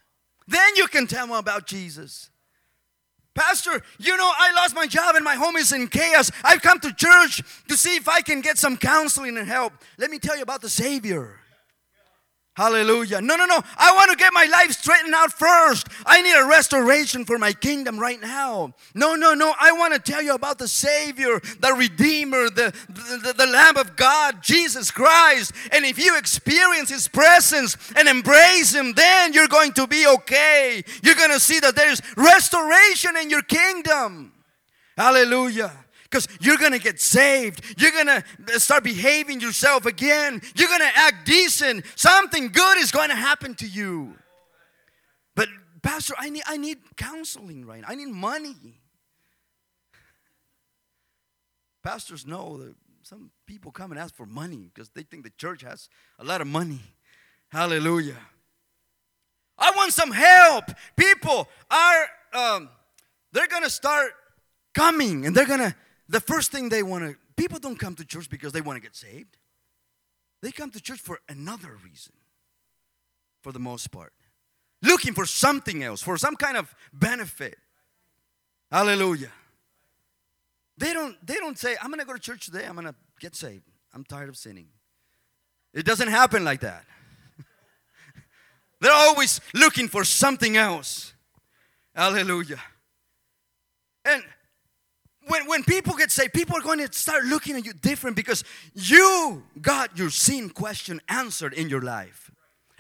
Then 0.49 0.77
you 0.77 0.89
can 0.89 1.07
tell 1.07 1.27
them 1.27 1.37
about 1.37 1.67
Jesus. 1.67 2.31
Pastor, 3.35 3.83
you 3.99 4.17
know, 4.17 4.31
I 4.39 4.53
lost 4.55 4.75
my 4.75 4.87
job 4.87 5.17
and 5.17 5.25
my 5.25 5.35
home 5.35 5.57
is 5.57 5.73
in 5.73 5.89
chaos. 5.89 6.31
I've 6.45 6.63
come 6.63 6.79
to 6.81 6.93
church 6.93 7.43
to 7.69 7.77
see 7.77 7.97
if 7.97 8.09
I 8.09 8.21
can 8.21 8.41
get 8.41 8.59
some 8.59 8.77
counseling 8.77 9.37
and 9.37 9.49
help. 9.49 9.73
Let 9.99 10.11
me 10.11 10.19
tell 10.19 10.37
you 10.37 10.43
about 10.43 10.63
the 10.63 10.69
Savior. 10.69 11.41
Hallelujah. 12.57 13.21
No, 13.21 13.35
no, 13.35 13.47
no. 13.47 13.61
I 13.77 13.93
want 13.95 14.13
to 14.13 14.17
get 14.17 14.33
my 14.33 14.45
life 14.45 14.71
straightened 14.71 15.15
out 15.15 15.33
first. 15.33 15.89
I 16.07 16.23
need 16.23 16.37
a 16.37 16.47
restoration 16.47 17.25
for 17.25 17.37
my 17.37 17.53
kingdom 17.53 17.99
right 17.99 18.21
now. 18.21 18.75
No, 18.95 19.17
no, 19.17 19.35
no. 19.35 19.53
I 19.59 19.73
want 19.73 19.93
to 19.95 19.99
tell 19.99 20.23
you 20.23 20.35
about 20.35 20.59
the 20.59 20.69
Savior, 20.69 21.41
the 21.59 21.75
Redeemer, 21.77 22.49
the, 22.51 22.73
the, 22.89 23.35
the, 23.37 23.47
Lamb 23.47 23.77
of 23.77 23.97
God, 23.97 24.41
Jesus 24.41 24.93
Christ. 24.93 25.53
And 25.73 25.85
if 25.85 25.99
you 25.99 26.17
experience 26.17 26.91
His 26.91 27.09
presence 27.09 27.77
and 27.97 28.07
embrace 28.07 28.73
Him, 28.73 28.93
then 28.93 29.33
you're 29.33 29.49
going 29.49 29.73
to 29.73 29.89
be 29.89 30.07
okay. 30.07 30.85
You're 31.03 31.17
going 31.17 31.33
to 31.33 31.41
see 31.41 31.59
that 31.59 31.75
there's 31.75 32.01
restoration 32.17 33.17
in 33.17 33.31
your 33.31 33.43
kingdom. 33.43 34.33
Hallelujah 34.97 35.84
because 36.15 36.29
you're 36.41 36.59
going 36.59 36.73
to 36.73 36.79
get 36.79 37.01
saved. 37.01 37.61
You're 37.77 37.91
going 37.91 38.07
to 38.07 38.61
start 38.61 38.85
behaving 38.85 39.41
yourself 39.41 39.85
again. 39.85 40.41
You're 40.55 40.69
going 40.69 40.81
to 40.81 40.93
act 40.95 41.27
decent. 41.27 41.85
Something 41.97 42.49
good 42.49 42.79
is 42.79 42.93
going 42.93 43.09
to 43.09 43.17
happen 43.17 43.57
to 43.57 43.67
you. 43.67 44.15
But, 45.35 45.49
Pastor, 45.83 46.15
I 46.17 46.31
need, 46.31 46.45
I 46.47 46.57
need 46.57 46.79
counseling 46.97 47.67
right 47.67 47.81
now. 47.81 47.89
I 47.89 47.97
need 47.97 48.09
money. 48.09 48.55
Pastors 51.83 52.25
know 52.25 52.59
that 52.59 52.75
some 53.03 53.33
people 53.45 53.73
come 53.73 53.91
and 53.91 54.01
ask 54.01 54.15
for 54.15 54.25
money 54.25 54.71
because 54.73 54.91
they 54.91 55.03
think 55.03 55.25
the 55.25 55.33
church 55.37 55.63
has 55.63 55.89
a 56.21 56.25
lot 56.25 56.41
of 56.41 56.47
money. 56.47 56.81
Hallelujah. 57.49 58.19
I 59.59 59.73
want 59.77 59.93
some 59.93 60.13
help. 60.13 60.67
People 60.97 61.49
are, 61.71 62.07
um, 62.33 62.69
they're 63.33 63.49
going 63.49 63.65
to 63.65 63.71
start 63.71 64.13
coming 64.75 65.27
and 65.27 65.35
they're 65.35 65.47
going 65.47 65.61
to 65.61 65.75
the 66.09 66.21
first 66.21 66.53
thing 66.53 66.69
they 66.69 66.83
want 66.83 67.05
to, 67.05 67.17
people 67.37 67.59
don't 67.59 67.79
come 67.79 67.95
to 67.97 68.05
church 68.05 68.29
because 68.29 68.53
they 68.53 68.61
want 68.61 68.77
to 68.77 68.83
get 68.83 68.95
saved. 68.95 69.37
They 70.43 70.53
come 70.53 70.71
to 70.73 70.81
church 70.81 71.01
for 71.01 71.21
another 71.29 71.77
reason, 71.83 72.13
for 73.43 73.53
the 73.53 73.59
most 73.59 73.91
part. 73.91 74.13
Looking 74.83 75.15
for 75.15 75.25
something 75.25 75.83
else, 75.83 76.03
for 76.03 76.19
some 76.19 76.37
kind 76.37 76.57
of 76.57 76.75
benefit. 76.93 77.57
Hallelujah. 78.71 79.31
They 80.77 80.93
don't, 80.93 81.17
they 81.27 81.37
don't 81.37 81.59
say, 81.59 81.77
I'm 81.81 81.89
going 81.89 82.01
to 82.01 82.07
go 82.07 82.13
to 82.13 82.19
church 82.19 82.47
today, 82.47 82.65
I'm 82.67 82.75
going 82.75 82.87
to 82.87 82.95
get 83.21 83.35
saved. 83.35 83.65
I'm 83.95 84.05
tired 84.05 84.29
of 84.29 84.37
sinning. 84.37 84.67
It 85.73 85.87
doesn't 85.87 86.09
happen 86.09 86.45
like 86.45 86.61
that. 86.61 86.85
They're 88.81 88.93
always 88.93 89.41
looking 89.55 89.89
for 89.89 90.05
something 90.05 90.57
else. 90.57 91.15
Hallelujah. 91.95 92.61
And 94.05 94.23
when, 95.27 95.47
when 95.47 95.65
people 95.65 95.95
get 95.95 96.11
saved, 96.11 96.33
people 96.33 96.57
are 96.57 96.63
going 96.63 96.79
to 96.79 96.93
start 96.93 97.25
looking 97.25 97.57
at 97.57 97.65
you 97.65 97.73
different 97.73 98.17
because 98.17 98.45
you 98.75 99.43
got 99.61 99.97
your 99.99 100.11
sin 100.11 100.51
question 100.51 101.01
answered 101.09 101.55
in 101.55 101.69
your 101.69 101.83
life. 101.83 102.31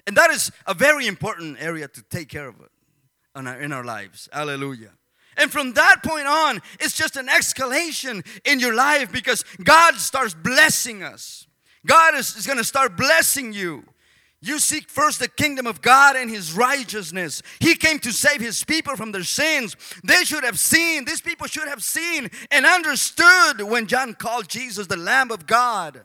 And 0.07 0.17
that 0.17 0.31
is 0.31 0.51
a 0.67 0.75
very 0.75 1.07
important 1.07 1.57
area 1.61 1.89
to 1.89 2.03
take 2.03 2.29
care 2.29 2.49
of 2.49 2.57
in 3.37 3.47
our, 3.47 3.61
in 3.61 3.73
our 3.73 3.85
lives. 3.85 4.29
Hallelujah. 4.33 4.91
And 5.37 5.51
from 5.51 5.73
that 5.73 6.03
point 6.05 6.27
on, 6.27 6.63
it's 6.79 6.97
just 6.97 7.17
an 7.17 7.27
escalation 7.27 8.25
in 8.45 8.61
your 8.61 8.75
life 8.75 9.11
because 9.11 9.45
God 9.63 9.95
starts 9.95 10.35
blessing 10.35 11.03
us. 11.03 11.47
God 11.87 12.15
is, 12.15 12.37
is 12.37 12.47
going 12.47 12.59
to 12.59 12.65
start 12.65 12.97
blessing 12.97 13.53
you. 13.53 13.85
You 14.45 14.59
seek 14.59 14.91
first 14.91 15.21
the 15.21 15.29
kingdom 15.29 15.67
of 15.67 15.81
God 15.81 16.17
and 16.17 16.29
his 16.29 16.53
righteousness. 16.53 17.43
He 17.61 17.75
came 17.75 17.99
to 18.01 18.13
save 18.13 18.43
his 18.43 18.63
people 18.63 18.95
from 18.95 19.11
their 19.11 19.25
sins. 19.25 19.75
They 20.05 20.25
should 20.25 20.45
have 20.45 20.59
seen, 20.59 21.07
these 21.07 21.23
people 21.23 21.47
should 21.47 21.67
have 21.67 21.83
seen 21.83 22.31
and 22.51 22.67
understood 22.67 23.63
when 23.63 23.87
John 23.87 24.13
called 24.13 24.49
Jesus 24.49 24.87
the 24.87 24.99
Lamb 24.99 25.31
of 25.31 25.47
God. 25.47 26.03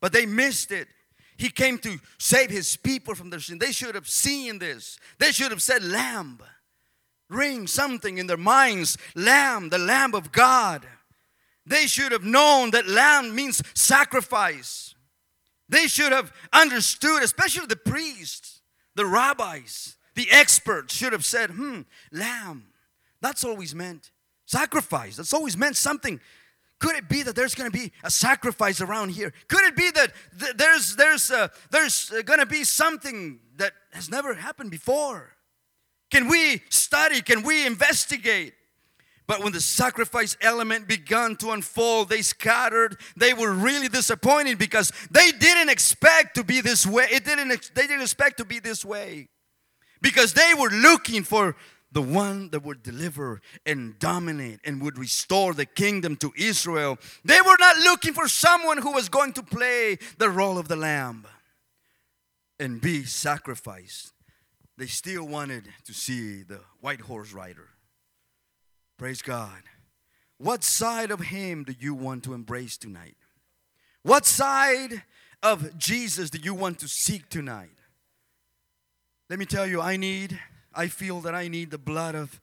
But 0.00 0.14
they 0.14 0.24
missed 0.24 0.72
it. 0.72 0.88
He 1.36 1.50
came 1.50 1.76
to 1.80 1.98
save 2.18 2.48
his 2.48 2.76
people 2.78 3.14
from 3.14 3.28
their 3.28 3.40
sin. 3.40 3.58
They 3.58 3.72
should 3.72 3.94
have 3.94 4.08
seen 4.08 4.58
this. 4.58 4.98
They 5.18 5.32
should 5.32 5.50
have 5.50 5.62
said, 5.62 5.84
Lamb. 5.84 6.38
Ring 7.28 7.66
something 7.66 8.16
in 8.16 8.26
their 8.26 8.38
minds. 8.38 8.96
Lamb, 9.14 9.68
the 9.68 9.78
Lamb 9.78 10.14
of 10.14 10.32
God. 10.32 10.86
They 11.66 11.86
should 11.86 12.12
have 12.12 12.24
known 12.24 12.70
that 12.70 12.88
lamb 12.88 13.34
means 13.34 13.60
sacrifice. 13.74 14.85
They 15.68 15.86
should 15.86 16.12
have 16.12 16.32
understood, 16.52 17.22
especially 17.22 17.66
the 17.66 17.76
priests, 17.76 18.60
the 18.94 19.06
rabbis, 19.06 19.96
the 20.14 20.28
experts 20.30 20.94
should 20.94 21.12
have 21.12 21.24
said, 21.24 21.50
hmm, 21.50 21.82
lamb. 22.12 22.68
That's 23.20 23.44
always 23.44 23.74
meant 23.74 24.10
sacrifice. 24.46 25.16
That's 25.16 25.34
always 25.34 25.56
meant 25.56 25.76
something. 25.76 26.20
Could 26.78 26.96
it 26.96 27.08
be 27.08 27.22
that 27.22 27.34
there's 27.34 27.54
going 27.54 27.70
to 27.70 27.76
be 27.76 27.92
a 28.04 28.10
sacrifice 28.10 28.80
around 28.80 29.10
here? 29.10 29.32
Could 29.48 29.64
it 29.64 29.76
be 29.76 29.90
that 29.92 30.12
th- 30.38 30.56
there's 30.56 30.94
there's 30.96 31.30
uh, 31.30 31.48
there's 31.70 32.12
uh, 32.12 32.22
going 32.22 32.38
to 32.38 32.46
be 32.46 32.64
something 32.64 33.40
that 33.56 33.72
has 33.92 34.10
never 34.10 34.34
happened 34.34 34.70
before? 34.70 35.36
Can 36.10 36.28
we 36.28 36.62
study? 36.68 37.22
Can 37.22 37.42
we 37.42 37.66
investigate? 37.66 38.54
But 39.26 39.42
when 39.42 39.52
the 39.52 39.60
sacrifice 39.60 40.36
element 40.40 40.86
began 40.86 41.36
to 41.36 41.50
unfold, 41.50 42.08
they 42.08 42.22
scattered. 42.22 42.96
They 43.16 43.34
were 43.34 43.52
really 43.52 43.88
disappointed 43.88 44.58
because 44.58 44.92
they 45.10 45.32
didn't 45.32 45.68
expect 45.68 46.36
to 46.36 46.44
be 46.44 46.60
this 46.60 46.86
way. 46.86 47.06
It 47.10 47.24
didn't, 47.24 47.48
they 47.74 47.86
didn't 47.86 48.02
expect 48.02 48.38
to 48.38 48.44
be 48.44 48.60
this 48.60 48.84
way. 48.84 49.28
Because 50.00 50.34
they 50.34 50.52
were 50.56 50.70
looking 50.70 51.24
for 51.24 51.56
the 51.90 52.02
one 52.02 52.50
that 52.50 52.62
would 52.62 52.82
deliver 52.82 53.40
and 53.64 53.98
dominate 53.98 54.60
and 54.64 54.80
would 54.82 54.98
restore 54.98 55.54
the 55.54 55.66
kingdom 55.66 56.14
to 56.16 56.32
Israel. 56.36 56.98
They 57.24 57.40
were 57.40 57.56
not 57.58 57.78
looking 57.78 58.12
for 58.12 58.28
someone 58.28 58.78
who 58.78 58.92
was 58.92 59.08
going 59.08 59.32
to 59.34 59.42
play 59.42 59.98
the 60.18 60.28
role 60.28 60.58
of 60.58 60.68
the 60.68 60.76
lamb 60.76 61.26
and 62.60 62.80
be 62.80 63.04
sacrificed. 63.04 64.12
They 64.76 64.86
still 64.86 65.26
wanted 65.26 65.64
to 65.86 65.94
see 65.94 66.42
the 66.42 66.60
white 66.80 67.00
horse 67.00 67.32
rider. 67.32 67.70
Praise 68.96 69.20
God. 69.20 69.62
What 70.38 70.64
side 70.64 71.10
of 71.10 71.20
Him 71.20 71.64
do 71.64 71.74
you 71.78 71.94
want 71.94 72.24
to 72.24 72.34
embrace 72.34 72.76
tonight? 72.76 73.16
What 74.02 74.24
side 74.24 75.02
of 75.42 75.76
Jesus 75.76 76.30
do 76.30 76.38
you 76.38 76.54
want 76.54 76.78
to 76.80 76.88
seek 76.88 77.28
tonight? 77.28 77.70
Let 79.28 79.38
me 79.38 79.44
tell 79.44 79.66
you, 79.66 79.80
I 79.80 79.96
need, 79.96 80.38
I 80.74 80.86
feel 80.88 81.20
that 81.22 81.34
I 81.34 81.48
need 81.48 81.70
the 81.70 81.78
blood 81.78 82.14
of 82.14 82.40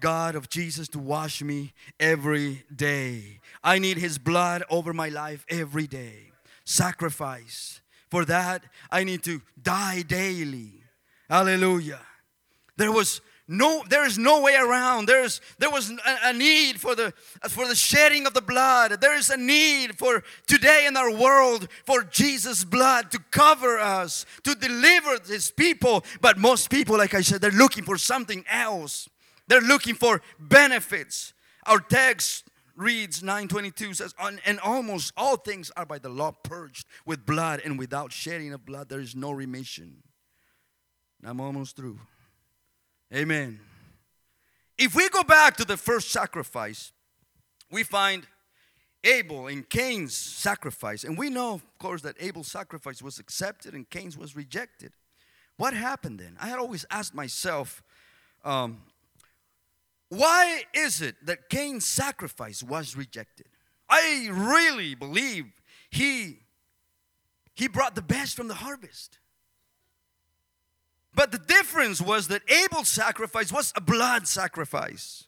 God, 0.00 0.34
of 0.34 0.48
Jesus, 0.48 0.88
to 0.88 0.98
wash 0.98 1.42
me 1.42 1.72
every 2.00 2.64
day. 2.74 3.40
I 3.62 3.78
need 3.78 3.98
His 3.98 4.18
blood 4.18 4.64
over 4.70 4.92
my 4.92 5.08
life 5.08 5.44
every 5.48 5.86
day. 5.86 6.32
Sacrifice. 6.64 7.80
For 8.10 8.24
that, 8.24 8.64
I 8.90 9.04
need 9.04 9.22
to 9.24 9.40
die 9.60 10.02
daily. 10.02 10.82
Hallelujah. 11.28 12.00
There 12.76 12.92
was 12.92 13.20
no 13.48 13.82
there 13.88 14.06
is 14.06 14.18
no 14.18 14.40
way 14.40 14.54
around. 14.54 15.06
There's 15.06 15.40
there 15.58 15.70
was 15.70 15.92
a, 16.24 16.32
need 16.32 16.80
for 16.80 16.94
the 16.94 17.12
for 17.48 17.66
the 17.66 17.74
shedding 17.74 18.26
of 18.26 18.34
the 18.34 18.40
blood. 18.40 19.00
There 19.00 19.16
is 19.16 19.30
a 19.30 19.36
need 19.36 19.98
for 19.98 20.22
today 20.46 20.86
in 20.86 20.96
our 20.96 21.12
world 21.12 21.68
for 21.84 22.04
jesus 22.04 22.64
blood 22.64 23.10
to 23.10 23.18
cover 23.30 23.78
us 23.78 24.26
to 24.44 24.54
deliver 24.54 25.18
his 25.26 25.50
people. 25.50 26.04
But 26.20 26.38
most 26.38 26.70
people 26.70 26.96
like 26.96 27.14
i 27.14 27.20
said 27.20 27.40
they're 27.40 27.50
looking 27.50 27.84
for 27.84 27.98
something 27.98 28.44
else. 28.48 29.08
They're 29.48 29.60
looking 29.60 29.96
for 29.96 30.22
benefits. 30.38 31.34
Our 31.66 31.80
text 31.80 32.46
reads 32.76 33.22
922 33.22 33.94
says 33.94 34.14
and 34.46 34.60
almost 34.60 35.12
all 35.16 35.36
things 35.36 35.72
are 35.76 35.84
by 35.84 35.98
the 35.98 36.08
law 36.08 36.30
purged 36.30 36.86
with 37.04 37.26
blood 37.26 37.60
and 37.64 37.78
without 37.78 38.12
shedding 38.12 38.52
of 38.52 38.64
blood 38.64 38.88
there 38.88 39.00
is 39.00 39.16
no 39.16 39.32
remission. 39.32 40.04
I'm 41.24 41.40
almost 41.40 41.76
through 41.76 41.98
Amen. 43.14 43.60
If 44.78 44.94
we 44.94 45.08
go 45.10 45.22
back 45.22 45.56
to 45.58 45.64
the 45.66 45.76
first 45.76 46.10
sacrifice, 46.10 46.92
we 47.70 47.82
find 47.82 48.26
Abel 49.04 49.48
and 49.48 49.68
Cain's 49.68 50.16
sacrifice. 50.16 51.04
And 51.04 51.18
we 51.18 51.28
know, 51.28 51.54
of 51.54 51.78
course, 51.78 52.02
that 52.02 52.16
Abel's 52.20 52.48
sacrifice 52.48 53.02
was 53.02 53.18
accepted 53.18 53.74
and 53.74 53.88
Cain's 53.90 54.16
was 54.16 54.34
rejected. 54.34 54.92
What 55.58 55.74
happened 55.74 56.20
then? 56.20 56.36
I 56.40 56.46
had 56.46 56.58
always 56.58 56.86
asked 56.90 57.14
myself, 57.14 57.82
um, 58.44 58.82
why 60.08 60.64
is 60.72 61.02
it 61.02 61.16
that 61.26 61.50
Cain's 61.50 61.86
sacrifice 61.86 62.62
was 62.62 62.96
rejected? 62.96 63.46
I 63.90 64.28
really 64.30 64.94
believe 64.94 65.46
he, 65.90 66.38
he 67.54 67.68
brought 67.68 67.94
the 67.94 68.02
best 68.02 68.36
from 68.36 68.48
the 68.48 68.54
harvest. 68.54 69.18
But 71.14 71.30
the 71.30 71.38
difference 71.38 72.00
was 72.00 72.28
that 72.28 72.42
Abel's 72.50 72.88
sacrifice 72.88 73.52
was 73.52 73.72
a 73.76 73.80
blood 73.80 74.26
sacrifice. 74.26 75.26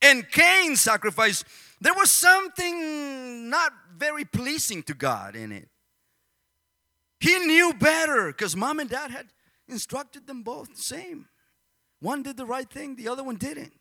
And 0.00 0.28
Cain's 0.30 0.80
sacrifice, 0.80 1.44
there 1.80 1.94
was 1.94 2.10
something 2.10 3.50
not 3.50 3.72
very 3.96 4.24
pleasing 4.24 4.82
to 4.84 4.94
God 4.94 5.34
in 5.34 5.50
it. 5.50 5.68
He 7.18 7.38
knew 7.38 7.72
better 7.74 8.26
because 8.26 8.54
mom 8.54 8.80
and 8.80 8.90
dad 8.90 9.10
had 9.10 9.26
instructed 9.66 10.26
them 10.26 10.42
both 10.42 10.74
the 10.74 10.82
same. 10.82 11.26
One 12.00 12.22
did 12.22 12.36
the 12.36 12.46
right 12.46 12.68
thing, 12.68 12.96
the 12.96 13.08
other 13.08 13.24
one 13.24 13.36
didn't. 13.36 13.72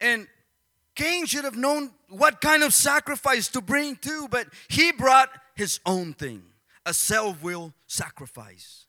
And 0.00 0.26
Cain 0.96 1.26
should 1.26 1.44
have 1.44 1.56
known 1.56 1.92
what 2.08 2.40
kind 2.40 2.64
of 2.64 2.74
sacrifice 2.74 3.48
to 3.48 3.60
bring 3.60 3.96
too, 3.96 4.26
but 4.28 4.48
he 4.68 4.90
brought 4.90 5.30
his 5.54 5.80
own 5.86 6.12
thing 6.12 6.42
a 6.84 6.92
self 6.92 7.42
will 7.42 7.72
sacrifice 7.86 8.87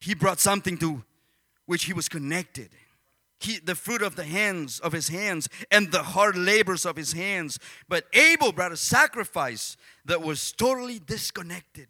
he 0.00 0.14
brought 0.14 0.40
something 0.40 0.78
to 0.78 1.04
which 1.66 1.84
he 1.84 1.92
was 1.92 2.08
connected. 2.08 2.70
He, 3.40 3.58
the 3.58 3.74
fruit 3.74 4.02
of 4.02 4.16
the 4.16 4.24
hands 4.24 4.80
of 4.80 4.92
his 4.92 5.08
hands 5.08 5.48
and 5.70 5.92
the 5.92 6.02
hard 6.02 6.36
labors 6.36 6.84
of 6.84 6.96
his 6.96 7.12
hands. 7.12 7.58
But 7.88 8.06
Abel 8.12 8.52
brought 8.52 8.72
a 8.72 8.76
sacrifice 8.76 9.76
that 10.06 10.22
was 10.22 10.52
totally 10.52 10.98
disconnected 10.98 11.88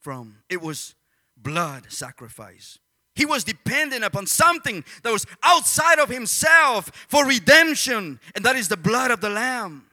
from 0.00 0.38
it 0.48 0.62
was 0.62 0.94
blood 1.36 1.92
sacrifice. 1.92 2.78
He 3.14 3.26
was 3.26 3.44
dependent 3.44 4.02
upon 4.02 4.26
something 4.26 4.84
that 5.02 5.12
was 5.12 5.26
outside 5.42 5.98
of 5.98 6.08
himself 6.08 6.90
for 7.08 7.26
redemption, 7.26 8.18
and 8.34 8.44
that 8.44 8.56
is 8.56 8.68
the 8.68 8.76
blood 8.76 9.10
of 9.10 9.20
the 9.20 9.28
Lamb. 9.28 9.86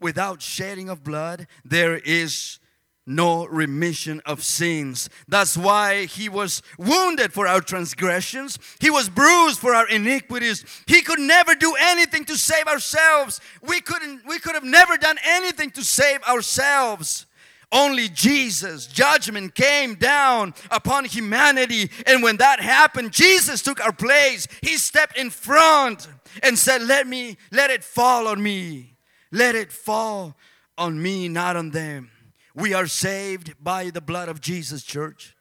Without 0.00 0.42
shedding 0.42 0.88
of 0.88 1.04
blood, 1.04 1.46
there 1.64 1.96
is 1.98 2.58
no 3.06 3.46
remission 3.46 4.20
of 4.24 4.42
sins. 4.42 5.10
That's 5.26 5.56
why 5.56 6.06
he 6.06 6.28
was 6.28 6.62
wounded 6.78 7.32
for 7.32 7.46
our 7.46 7.60
transgressions. 7.60 8.58
He 8.80 8.90
was 8.90 9.08
bruised 9.08 9.58
for 9.58 9.74
our 9.74 9.88
iniquities. 9.88 10.64
He 10.86 11.02
could 11.02 11.18
never 11.18 11.54
do 11.54 11.74
anything 11.78 12.24
to 12.26 12.36
save 12.36 12.66
ourselves. 12.66 13.40
We 13.62 13.80
couldn't 13.80 14.26
we 14.26 14.38
could 14.38 14.54
have 14.54 14.64
never 14.64 14.96
done 14.96 15.18
anything 15.24 15.70
to 15.72 15.82
save 15.82 16.22
ourselves. 16.24 17.26
Only 17.72 18.10
Jesus, 18.10 18.86
judgment 18.86 19.54
came 19.54 19.94
down 19.94 20.52
upon 20.70 21.06
humanity. 21.06 21.90
And 22.06 22.22
when 22.22 22.36
that 22.36 22.60
happened, 22.60 23.12
Jesus 23.12 23.62
took 23.62 23.82
our 23.82 23.92
place. 23.92 24.46
He 24.60 24.76
stepped 24.76 25.16
in 25.16 25.30
front 25.30 26.06
and 26.42 26.58
said, 26.58 26.82
Let 26.82 27.06
me, 27.06 27.38
let 27.50 27.70
it 27.70 27.82
fall 27.82 28.28
on 28.28 28.42
me. 28.42 28.94
Let 29.32 29.54
it 29.54 29.72
fall 29.72 30.36
on 30.76 31.02
me, 31.02 31.28
not 31.28 31.56
on 31.56 31.70
them. 31.70 32.11
We 32.54 32.74
are 32.74 32.86
saved 32.86 33.54
by 33.62 33.90
the 33.90 34.00
blood 34.00 34.28
of 34.28 34.40
Jesus, 34.40 34.82
church. 34.82 35.34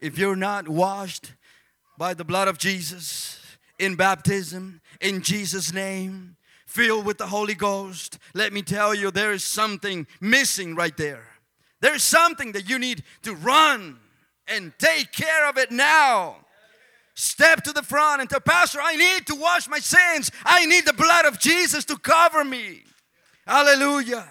If 0.00 0.18
you're 0.18 0.36
not 0.36 0.68
washed 0.68 1.32
by 1.98 2.14
the 2.14 2.24
blood 2.24 2.48
of 2.48 2.58
Jesus 2.58 3.40
in 3.78 3.94
baptism, 3.94 4.80
in 5.00 5.22
Jesus' 5.22 5.72
name, 5.72 6.36
filled 6.66 7.06
with 7.06 7.18
the 7.18 7.26
Holy 7.26 7.54
Ghost, 7.54 8.18
let 8.34 8.52
me 8.52 8.62
tell 8.62 8.94
you, 8.94 9.10
there 9.10 9.32
is 9.32 9.44
something 9.44 10.06
missing 10.20 10.74
right 10.74 10.96
there. 10.96 11.28
There's 11.80 12.02
something 12.02 12.52
that 12.52 12.68
you 12.68 12.78
need 12.78 13.02
to 13.22 13.34
run 13.34 13.98
and 14.46 14.72
take 14.78 15.12
care 15.12 15.48
of 15.48 15.58
it 15.58 15.70
now. 15.70 16.36
Step 17.14 17.62
to 17.64 17.72
the 17.72 17.82
front 17.82 18.20
and 18.20 18.30
tell, 18.30 18.40
Pastor, 18.40 18.78
I 18.82 18.96
need 18.96 19.26
to 19.26 19.34
wash 19.34 19.68
my 19.68 19.78
sins. 19.78 20.30
I 20.44 20.64
need 20.66 20.86
the 20.86 20.92
blood 20.92 21.26
of 21.26 21.38
Jesus 21.38 21.84
to 21.86 21.96
cover 21.98 22.44
me. 22.44 22.82
Hallelujah. 23.46 24.28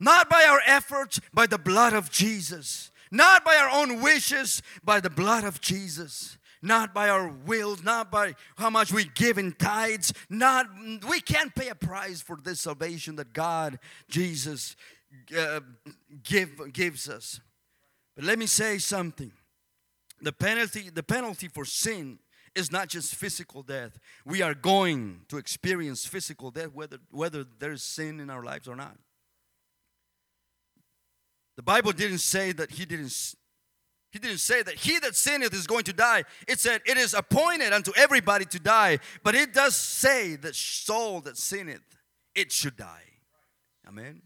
Not 0.00 0.28
by 0.28 0.44
our 0.44 0.60
efforts, 0.66 1.20
by 1.32 1.46
the 1.46 1.58
blood 1.58 1.92
of 1.92 2.10
Jesus. 2.10 2.90
Not 3.10 3.44
by 3.44 3.56
our 3.56 3.70
own 3.70 4.02
wishes, 4.02 4.62
by 4.82 5.00
the 5.00 5.10
blood 5.10 5.44
of 5.44 5.60
Jesus. 5.60 6.38
not 6.64 6.94
by 6.94 7.10
our 7.10 7.28
wills, 7.28 7.82
not 7.84 8.10
by 8.10 8.34
how 8.56 8.70
much 8.70 8.90
we 8.90 9.04
give 9.04 9.36
in 9.36 9.52
tithes, 9.52 10.12
not 10.30 10.66
we 11.08 11.20
can't 11.20 11.54
pay 11.54 11.68
a 11.68 11.74
price 11.74 12.22
for 12.22 12.38
this 12.42 12.62
salvation 12.62 13.16
that 13.16 13.32
God, 13.32 13.78
Jesus, 14.08 14.74
uh, 15.38 15.60
give, 16.22 16.72
gives 16.72 17.08
us. 17.08 17.40
But 18.16 18.24
let 18.24 18.38
me 18.38 18.46
say 18.46 18.78
something. 18.78 19.30
The 20.22 20.32
penalty, 20.32 20.88
the 20.88 21.02
penalty 21.02 21.48
for 21.48 21.66
sin 21.66 22.18
is 22.54 22.72
not 22.72 22.88
just 22.88 23.14
physical 23.14 23.62
death. 23.62 23.98
We 24.24 24.40
are 24.40 24.54
going 24.54 25.22
to 25.28 25.36
experience 25.36 26.06
physical 26.06 26.50
death 26.50 26.70
whether, 26.72 26.98
whether 27.10 27.44
there's 27.58 27.82
sin 27.82 28.20
in 28.20 28.30
our 28.30 28.42
lives 28.42 28.68
or 28.68 28.76
not. 28.76 28.96
The 31.56 31.62
Bible 31.62 31.92
didn't 31.92 32.18
say 32.18 32.52
that 32.52 32.72
he 32.72 32.84
didn't 32.84 33.34
he 34.10 34.20
didn't 34.20 34.38
say 34.38 34.62
that 34.62 34.74
he 34.74 35.00
that 35.00 35.16
sinneth 35.16 35.52
is 35.52 35.66
going 35.66 35.82
to 35.84 35.92
die. 35.92 36.22
It 36.46 36.60
said 36.60 36.82
it 36.86 36.96
is 36.96 37.14
appointed 37.14 37.72
unto 37.72 37.92
everybody 37.96 38.44
to 38.46 38.60
die. 38.60 39.00
But 39.24 39.34
it 39.34 39.52
does 39.52 39.74
say 39.74 40.36
that 40.36 40.54
soul 40.54 41.20
that 41.22 41.36
sinneth, 41.36 41.82
it 42.34 42.52
should 42.52 42.76
die. 42.76 43.02
Amen. 43.86 44.22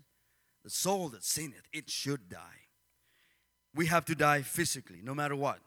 The 0.62 0.70
soul 0.70 1.08
that 1.10 1.24
sinneth, 1.24 1.62
it 1.72 1.88
should 1.88 2.28
die. 2.28 2.66
We 3.74 3.86
have 3.86 4.04
to 4.06 4.14
die 4.14 4.42
physically, 4.42 5.00
no 5.02 5.14
matter 5.14 5.34
what. 5.34 5.60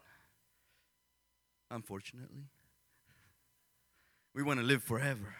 Unfortunately. 1.70 2.44
We 4.34 4.42
want 4.42 4.60
to 4.60 4.66
live 4.66 4.82
forever. 4.82 5.34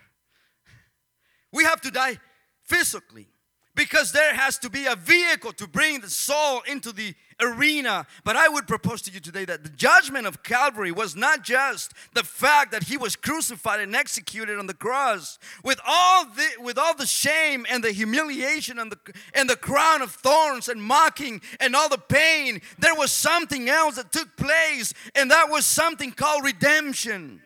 We 1.52 1.64
have 1.64 1.82
to 1.82 1.90
die 1.90 2.18
physically 2.62 3.28
because 3.74 4.12
there 4.12 4.34
has 4.34 4.58
to 4.58 4.70
be 4.70 4.86
a 4.86 4.96
vehicle 4.96 5.52
to 5.54 5.66
bring 5.66 6.00
the 6.00 6.10
soul 6.10 6.62
into 6.66 6.92
the 6.92 7.14
arena. 7.40 8.06
But 8.24 8.36
I 8.36 8.48
would 8.48 8.66
propose 8.66 9.02
to 9.02 9.10
you 9.10 9.20
today 9.20 9.44
that 9.46 9.62
the 9.62 9.70
judgment 9.70 10.26
of 10.26 10.42
Calvary 10.42 10.92
was 10.92 11.16
not 11.16 11.42
just 11.42 11.92
the 12.14 12.22
fact 12.22 12.72
that 12.72 12.84
he 12.84 12.96
was 12.96 13.16
crucified 13.16 13.80
and 13.80 13.96
executed 13.96 14.58
on 14.58 14.66
the 14.66 14.74
cross 14.74 15.38
with 15.64 15.80
all 15.86 16.26
the 16.26 16.48
with 16.60 16.78
all 16.78 16.94
the 16.94 17.06
shame 17.06 17.66
and 17.68 17.82
the 17.82 17.92
humiliation 17.92 18.78
and 18.78 18.92
the 18.92 18.98
and 19.34 19.48
the 19.48 19.56
crown 19.56 20.02
of 20.02 20.12
thorns 20.12 20.68
and 20.68 20.82
mocking 20.82 21.40
and 21.58 21.74
all 21.74 21.88
the 21.88 21.98
pain. 21.98 22.60
There 22.78 22.94
was 22.94 23.12
something 23.12 23.68
else 23.68 23.96
that 23.96 24.12
took 24.12 24.36
place, 24.36 24.92
and 25.14 25.30
that 25.30 25.48
was 25.48 25.66
something 25.66 26.12
called 26.12 26.44
redemption. 26.44 27.40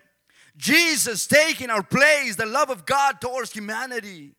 Jesus 0.57 1.27
taking 1.27 1.71
our 1.71 1.83
place, 1.83 2.37
the 2.37 2.47
love 2.47 2.71
of 2.71 2.87
God 2.87 3.21
towards 3.21 3.53
humanity. 3.53 4.36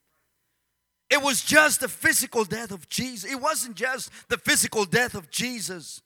It 1.10 1.22
was 1.22 1.42
just 1.42 1.80
the 1.80 1.88
physical 1.88 2.44
death 2.44 2.72
of 2.72 2.90
Jesus. 2.90 3.32
It 3.32 3.42
wasn't 3.42 3.76
just 3.76 4.10
the 4.28 4.38
physical 4.38 4.86
death 4.86 5.16
of 5.16 5.30
Jesus. 5.32 6.02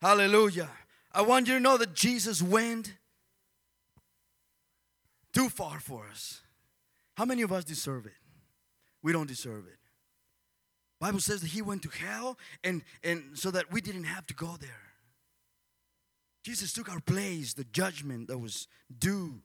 Hallelujah. 0.00 0.70
I 1.12 1.22
want 1.22 1.48
you 1.48 1.54
to 1.54 1.60
know 1.60 1.76
that 1.76 1.94
Jesus 1.94 2.42
went 2.42 2.94
too 5.32 5.48
far 5.48 5.80
for 5.80 6.06
us. 6.10 6.42
How 7.16 7.24
many 7.24 7.42
of 7.42 7.52
us 7.52 7.64
deserve 7.64 8.06
it? 8.06 8.12
We 9.02 9.12
don't 9.12 9.26
deserve 9.28 9.66
it. 9.66 9.78
Bible 11.00 11.20
says 11.20 11.42
that 11.42 11.50
he 11.50 11.60
went 11.60 11.82
to 11.82 11.90
hell 11.90 12.38
and, 12.62 12.82
and 13.02 13.22
so 13.34 13.50
that 13.50 13.70
we 13.70 13.80
didn't 13.80 14.04
have 14.04 14.26
to 14.26 14.34
go 14.34 14.56
there. 14.58 14.70
Jesus 16.44 16.72
took 16.72 16.90
our 16.90 17.00
place, 17.00 17.54
the 17.54 17.64
judgment 17.64 18.28
that 18.28 18.38
was 18.38 18.68
due 18.98 19.42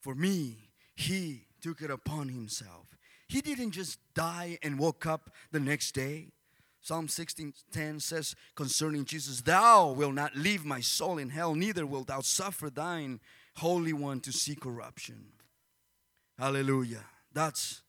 for 0.00 0.14
me. 0.14 0.70
He 0.96 1.46
took 1.60 1.82
it 1.82 1.90
upon 1.90 2.28
himself. 2.28 2.89
He 3.30 3.40
didn't 3.40 3.70
just 3.70 4.00
die 4.12 4.58
and 4.60 4.76
woke 4.76 5.06
up 5.06 5.30
the 5.52 5.60
next 5.60 5.92
day. 5.92 6.32
Psalm 6.80 7.06
16:10 7.06 8.00
says 8.00 8.34
concerning 8.56 9.04
Jesus, 9.04 9.42
Thou 9.42 9.92
wilt 9.92 10.14
not 10.14 10.34
leave 10.34 10.64
my 10.64 10.80
soul 10.80 11.16
in 11.16 11.30
hell, 11.30 11.54
neither 11.54 11.86
wilt 11.86 12.08
thou 12.08 12.22
suffer 12.22 12.70
thine 12.70 13.20
Holy 13.58 13.92
One 13.92 14.18
to 14.22 14.32
see 14.32 14.56
corruption. 14.56 15.32
Hallelujah. 16.40 17.04
That's 17.32 17.82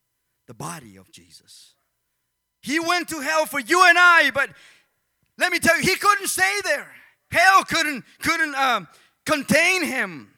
the 0.46 0.54
body 0.54 0.96
of 0.96 1.12
Jesus. 1.12 1.74
He 2.62 2.80
went 2.80 3.10
to 3.10 3.22
hell 3.22 3.48
for 3.48 3.60
you 3.60 3.84
and 3.84 3.98
I, 3.98 4.30
but 4.30 4.52
let 5.40 5.52
me 5.52 5.58
tell 5.58 5.76
you, 5.78 5.90
he 5.90 5.96
couldn't 5.96 6.28
stay 6.28 6.60
there. 6.64 6.94
Hell 7.32 7.64
couldn't 7.64 8.06
couldn't 8.20 8.54
um, 8.54 8.88
contain 9.26 9.86
him, 9.86 10.36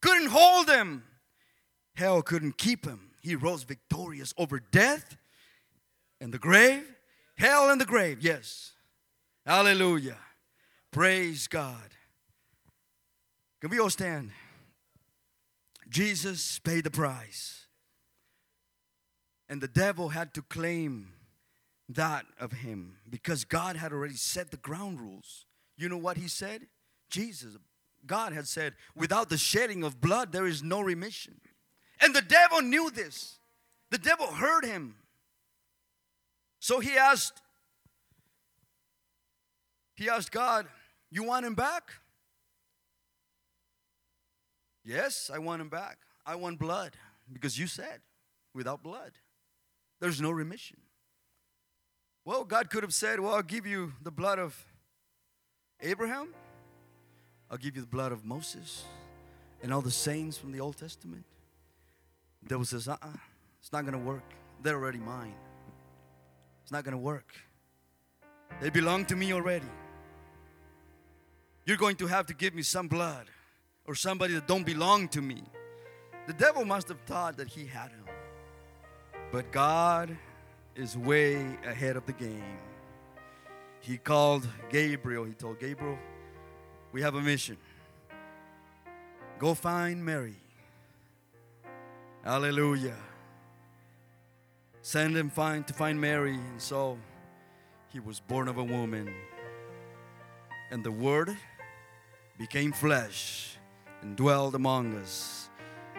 couldn't 0.00 0.28
hold 0.28 0.68
him. 0.68 1.02
Hell 1.96 2.22
couldn't 2.22 2.56
keep 2.56 2.86
him 2.86 3.11
he 3.22 3.36
rose 3.36 3.62
victorious 3.62 4.34
over 4.36 4.60
death 4.60 5.16
and 6.20 6.34
the 6.34 6.38
grave, 6.38 6.84
hell 7.36 7.70
and 7.70 7.80
the 7.80 7.86
grave. 7.86 8.18
Yes. 8.20 8.72
Hallelujah. 9.46 10.18
Praise 10.90 11.48
God. 11.48 11.96
Can 13.60 13.70
we 13.70 13.78
all 13.78 13.90
stand? 13.90 14.30
Jesus 15.88 16.58
paid 16.58 16.84
the 16.84 16.90
price. 16.90 17.66
And 19.48 19.60
the 19.60 19.68
devil 19.68 20.08
had 20.08 20.34
to 20.34 20.42
claim 20.42 21.12
that 21.88 22.24
of 22.40 22.52
him 22.52 22.96
because 23.08 23.44
God 23.44 23.76
had 23.76 23.92
already 23.92 24.14
set 24.14 24.50
the 24.50 24.56
ground 24.56 25.00
rules. 25.00 25.46
You 25.76 25.88
know 25.88 25.98
what 25.98 26.16
he 26.16 26.28
said? 26.28 26.62
Jesus, 27.10 27.56
God 28.06 28.32
had 28.32 28.48
said, 28.48 28.74
without 28.96 29.28
the 29.28 29.36
shedding 29.36 29.84
of 29.84 30.00
blood, 30.00 30.32
there 30.32 30.46
is 30.46 30.62
no 30.62 30.80
remission. 30.80 31.40
And 32.00 32.14
the 32.14 32.22
devil 32.22 32.62
knew 32.62 32.90
this. 32.90 33.38
The 33.90 33.98
devil 33.98 34.26
heard 34.26 34.64
him. 34.64 34.96
So 36.58 36.80
he 36.80 36.96
asked, 36.96 37.42
he 39.96 40.08
asked 40.08 40.32
God, 40.32 40.66
You 41.10 41.24
want 41.24 41.44
him 41.44 41.54
back? 41.54 41.90
Yes, 44.84 45.30
I 45.32 45.38
want 45.38 45.60
him 45.60 45.68
back. 45.68 45.98
I 46.24 46.36
want 46.36 46.58
blood 46.58 46.92
because 47.32 47.58
you 47.58 47.66
said, 47.66 48.00
without 48.54 48.82
blood, 48.82 49.12
there's 50.00 50.20
no 50.20 50.30
remission. 50.30 50.78
Well, 52.24 52.44
God 52.44 52.70
could 52.70 52.82
have 52.82 52.94
said, 52.94 53.20
Well, 53.20 53.34
I'll 53.34 53.42
give 53.42 53.66
you 53.66 53.92
the 54.02 54.10
blood 54.10 54.38
of 54.38 54.56
Abraham, 55.80 56.28
I'll 57.50 57.58
give 57.58 57.74
you 57.74 57.82
the 57.82 57.88
blood 57.88 58.12
of 58.12 58.24
Moses 58.24 58.84
and 59.62 59.74
all 59.74 59.80
the 59.80 59.90
saints 59.90 60.38
from 60.38 60.52
the 60.52 60.60
Old 60.60 60.76
Testament 60.76 61.24
devil 62.48 62.64
says, 62.64 62.88
uh 62.88 62.92
uh-uh, 62.92 63.08
it's 63.60 63.72
not 63.72 63.82
going 63.82 63.92
to 63.92 64.04
work. 64.04 64.24
They're 64.62 64.76
already 64.76 64.98
mine. 64.98 65.34
It's 66.62 66.72
not 66.72 66.84
going 66.84 66.92
to 66.92 66.98
work. 66.98 67.34
They 68.60 68.70
belong 68.70 69.04
to 69.06 69.16
me 69.16 69.32
already. 69.32 69.66
You're 71.64 71.76
going 71.76 71.96
to 71.96 72.06
have 72.06 72.26
to 72.26 72.34
give 72.34 72.54
me 72.54 72.62
some 72.62 72.88
blood 72.88 73.26
or 73.86 73.94
somebody 73.94 74.34
that 74.34 74.46
don't 74.46 74.66
belong 74.66 75.08
to 75.08 75.22
me. 75.22 75.42
The 76.26 76.32
devil 76.32 76.64
must 76.64 76.88
have 76.88 77.00
thought 77.06 77.36
that 77.36 77.48
he 77.48 77.66
had 77.66 77.90
him. 77.90 78.04
But 79.30 79.50
God 79.50 80.16
is 80.76 80.96
way 80.96 81.58
ahead 81.64 81.96
of 81.96 82.06
the 82.06 82.12
game. 82.12 82.58
He 83.80 83.96
called 83.96 84.46
Gabriel. 84.70 85.24
He 85.24 85.34
told 85.34 85.58
Gabriel, 85.58 85.98
We 86.92 87.02
have 87.02 87.14
a 87.14 87.20
mission. 87.20 87.56
Go 89.38 89.54
find 89.54 90.04
Mary 90.04 90.36
Hallelujah. 92.24 92.94
Send 94.80 95.16
him 95.16 95.28
find 95.28 95.66
to 95.66 95.74
find 95.74 96.00
Mary. 96.00 96.34
And 96.34 96.60
so 96.62 96.96
he 97.92 97.98
was 97.98 98.20
born 98.20 98.46
of 98.46 98.58
a 98.58 98.64
woman. 98.64 99.12
And 100.70 100.84
the 100.84 100.92
word 100.92 101.36
became 102.38 102.72
flesh 102.72 103.56
and 104.02 104.16
dwelled 104.16 104.54
among 104.54 104.96
us. 104.98 105.50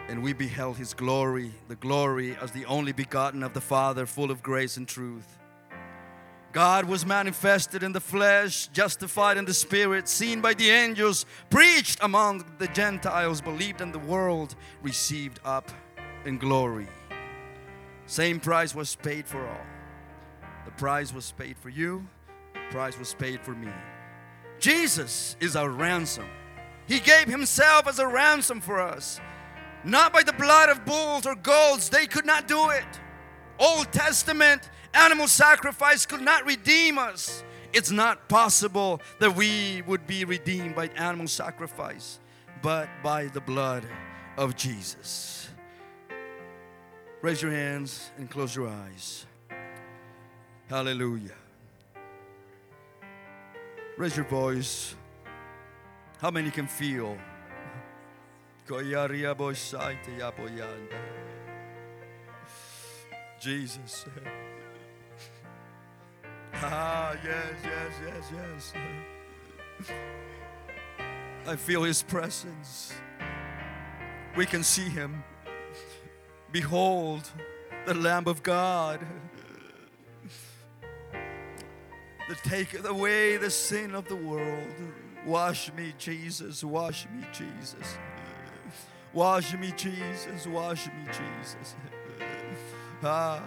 And 0.08 0.22
we 0.22 0.32
beheld 0.32 0.78
his 0.78 0.94
glory, 0.94 1.52
the 1.68 1.76
glory 1.76 2.36
as 2.40 2.52
the 2.52 2.64
only 2.66 2.92
begotten 2.92 3.42
of 3.42 3.52
the 3.52 3.60
Father, 3.60 4.06
full 4.06 4.30
of 4.30 4.42
grace 4.42 4.78
and 4.78 4.88
truth. 4.88 5.38
God 6.52 6.86
was 6.86 7.04
manifested 7.04 7.82
in 7.82 7.92
the 7.92 8.00
flesh, 8.00 8.68
justified 8.68 9.36
in 9.36 9.44
the 9.44 9.54
spirit, 9.54 10.08
seen 10.08 10.40
by 10.40 10.54
the 10.54 10.70
angels, 10.70 11.26
preached 11.50 11.98
among 12.00 12.44
the 12.58 12.68
Gentiles, 12.68 13.40
believed 13.40 13.80
in 13.80 13.92
the 13.92 13.98
world, 13.98 14.54
received 14.82 15.40
up 15.44 15.70
in 16.26 16.38
glory. 16.38 16.88
Same 18.06 18.40
price 18.40 18.74
was 18.74 18.96
paid 18.96 19.26
for 19.26 19.46
all. 19.46 19.66
The 20.64 20.70
price 20.72 21.12
was 21.12 21.32
paid 21.32 21.56
for 21.56 21.68
you, 21.68 22.06
the 22.52 22.60
price 22.70 22.98
was 22.98 23.14
paid 23.14 23.40
for 23.40 23.52
me. 23.52 23.72
Jesus 24.58 25.36
is 25.40 25.56
our 25.56 25.68
ransom. 25.68 26.26
He 26.86 27.00
gave 27.00 27.26
Himself 27.26 27.86
as 27.86 27.98
a 27.98 28.06
ransom 28.06 28.60
for 28.60 28.80
us. 28.80 29.20
Not 29.84 30.12
by 30.12 30.22
the 30.22 30.32
blood 30.32 30.70
of 30.70 30.84
bulls 30.84 31.26
or 31.26 31.34
goats, 31.34 31.88
they 31.88 32.06
could 32.06 32.24
not 32.24 32.48
do 32.48 32.70
it. 32.70 32.86
Old 33.58 33.92
Testament 33.92 34.70
animal 34.94 35.28
sacrifice 35.28 36.06
could 36.06 36.22
not 36.22 36.46
redeem 36.46 36.98
us. 36.98 37.44
It's 37.72 37.90
not 37.90 38.28
possible 38.28 39.00
that 39.18 39.34
we 39.34 39.82
would 39.86 40.06
be 40.06 40.24
redeemed 40.24 40.74
by 40.74 40.88
animal 40.96 41.26
sacrifice, 41.26 42.20
but 42.62 42.88
by 43.02 43.26
the 43.26 43.40
blood 43.40 43.84
of 44.36 44.56
Jesus. 44.56 45.48
Raise 47.24 47.40
your 47.40 47.52
hands 47.52 48.10
and 48.18 48.28
close 48.28 48.54
your 48.54 48.68
eyes. 48.68 49.24
Hallelujah. 50.68 51.32
Raise 53.96 54.14
your 54.14 54.26
voice. 54.26 54.94
How 56.18 56.30
many 56.30 56.50
can 56.50 56.66
feel? 56.66 57.16
Jesus. 63.40 64.04
Ah, 66.56 67.16
yes, 67.24 67.56
yes, 67.64 67.92
yes, 68.06 68.72
yes. 69.80 69.90
I 71.46 71.56
feel 71.56 71.82
His 71.82 72.02
presence. 72.02 72.94
We 74.36 74.46
can 74.46 74.62
see 74.62 74.88
Him. 74.88 75.24
Behold, 76.54 77.28
the 77.84 77.94
Lamb 77.94 78.28
of 78.28 78.40
God 78.44 79.04
that 82.28 82.38
taketh 82.44 82.88
away 82.88 83.36
the 83.38 83.50
sin 83.50 83.92
of 83.92 84.06
the 84.06 84.14
world. 84.14 84.68
Wash 85.26 85.72
me, 85.72 85.94
Jesus. 85.98 86.62
Wash 86.62 87.06
me, 87.06 87.26
Jesus. 87.32 87.98
Wash 89.12 89.52
me, 89.54 89.72
Jesus. 89.76 90.46
Wash 90.46 90.86
me, 90.86 91.06
Jesus. 91.06 91.74
Ah. 93.02 93.42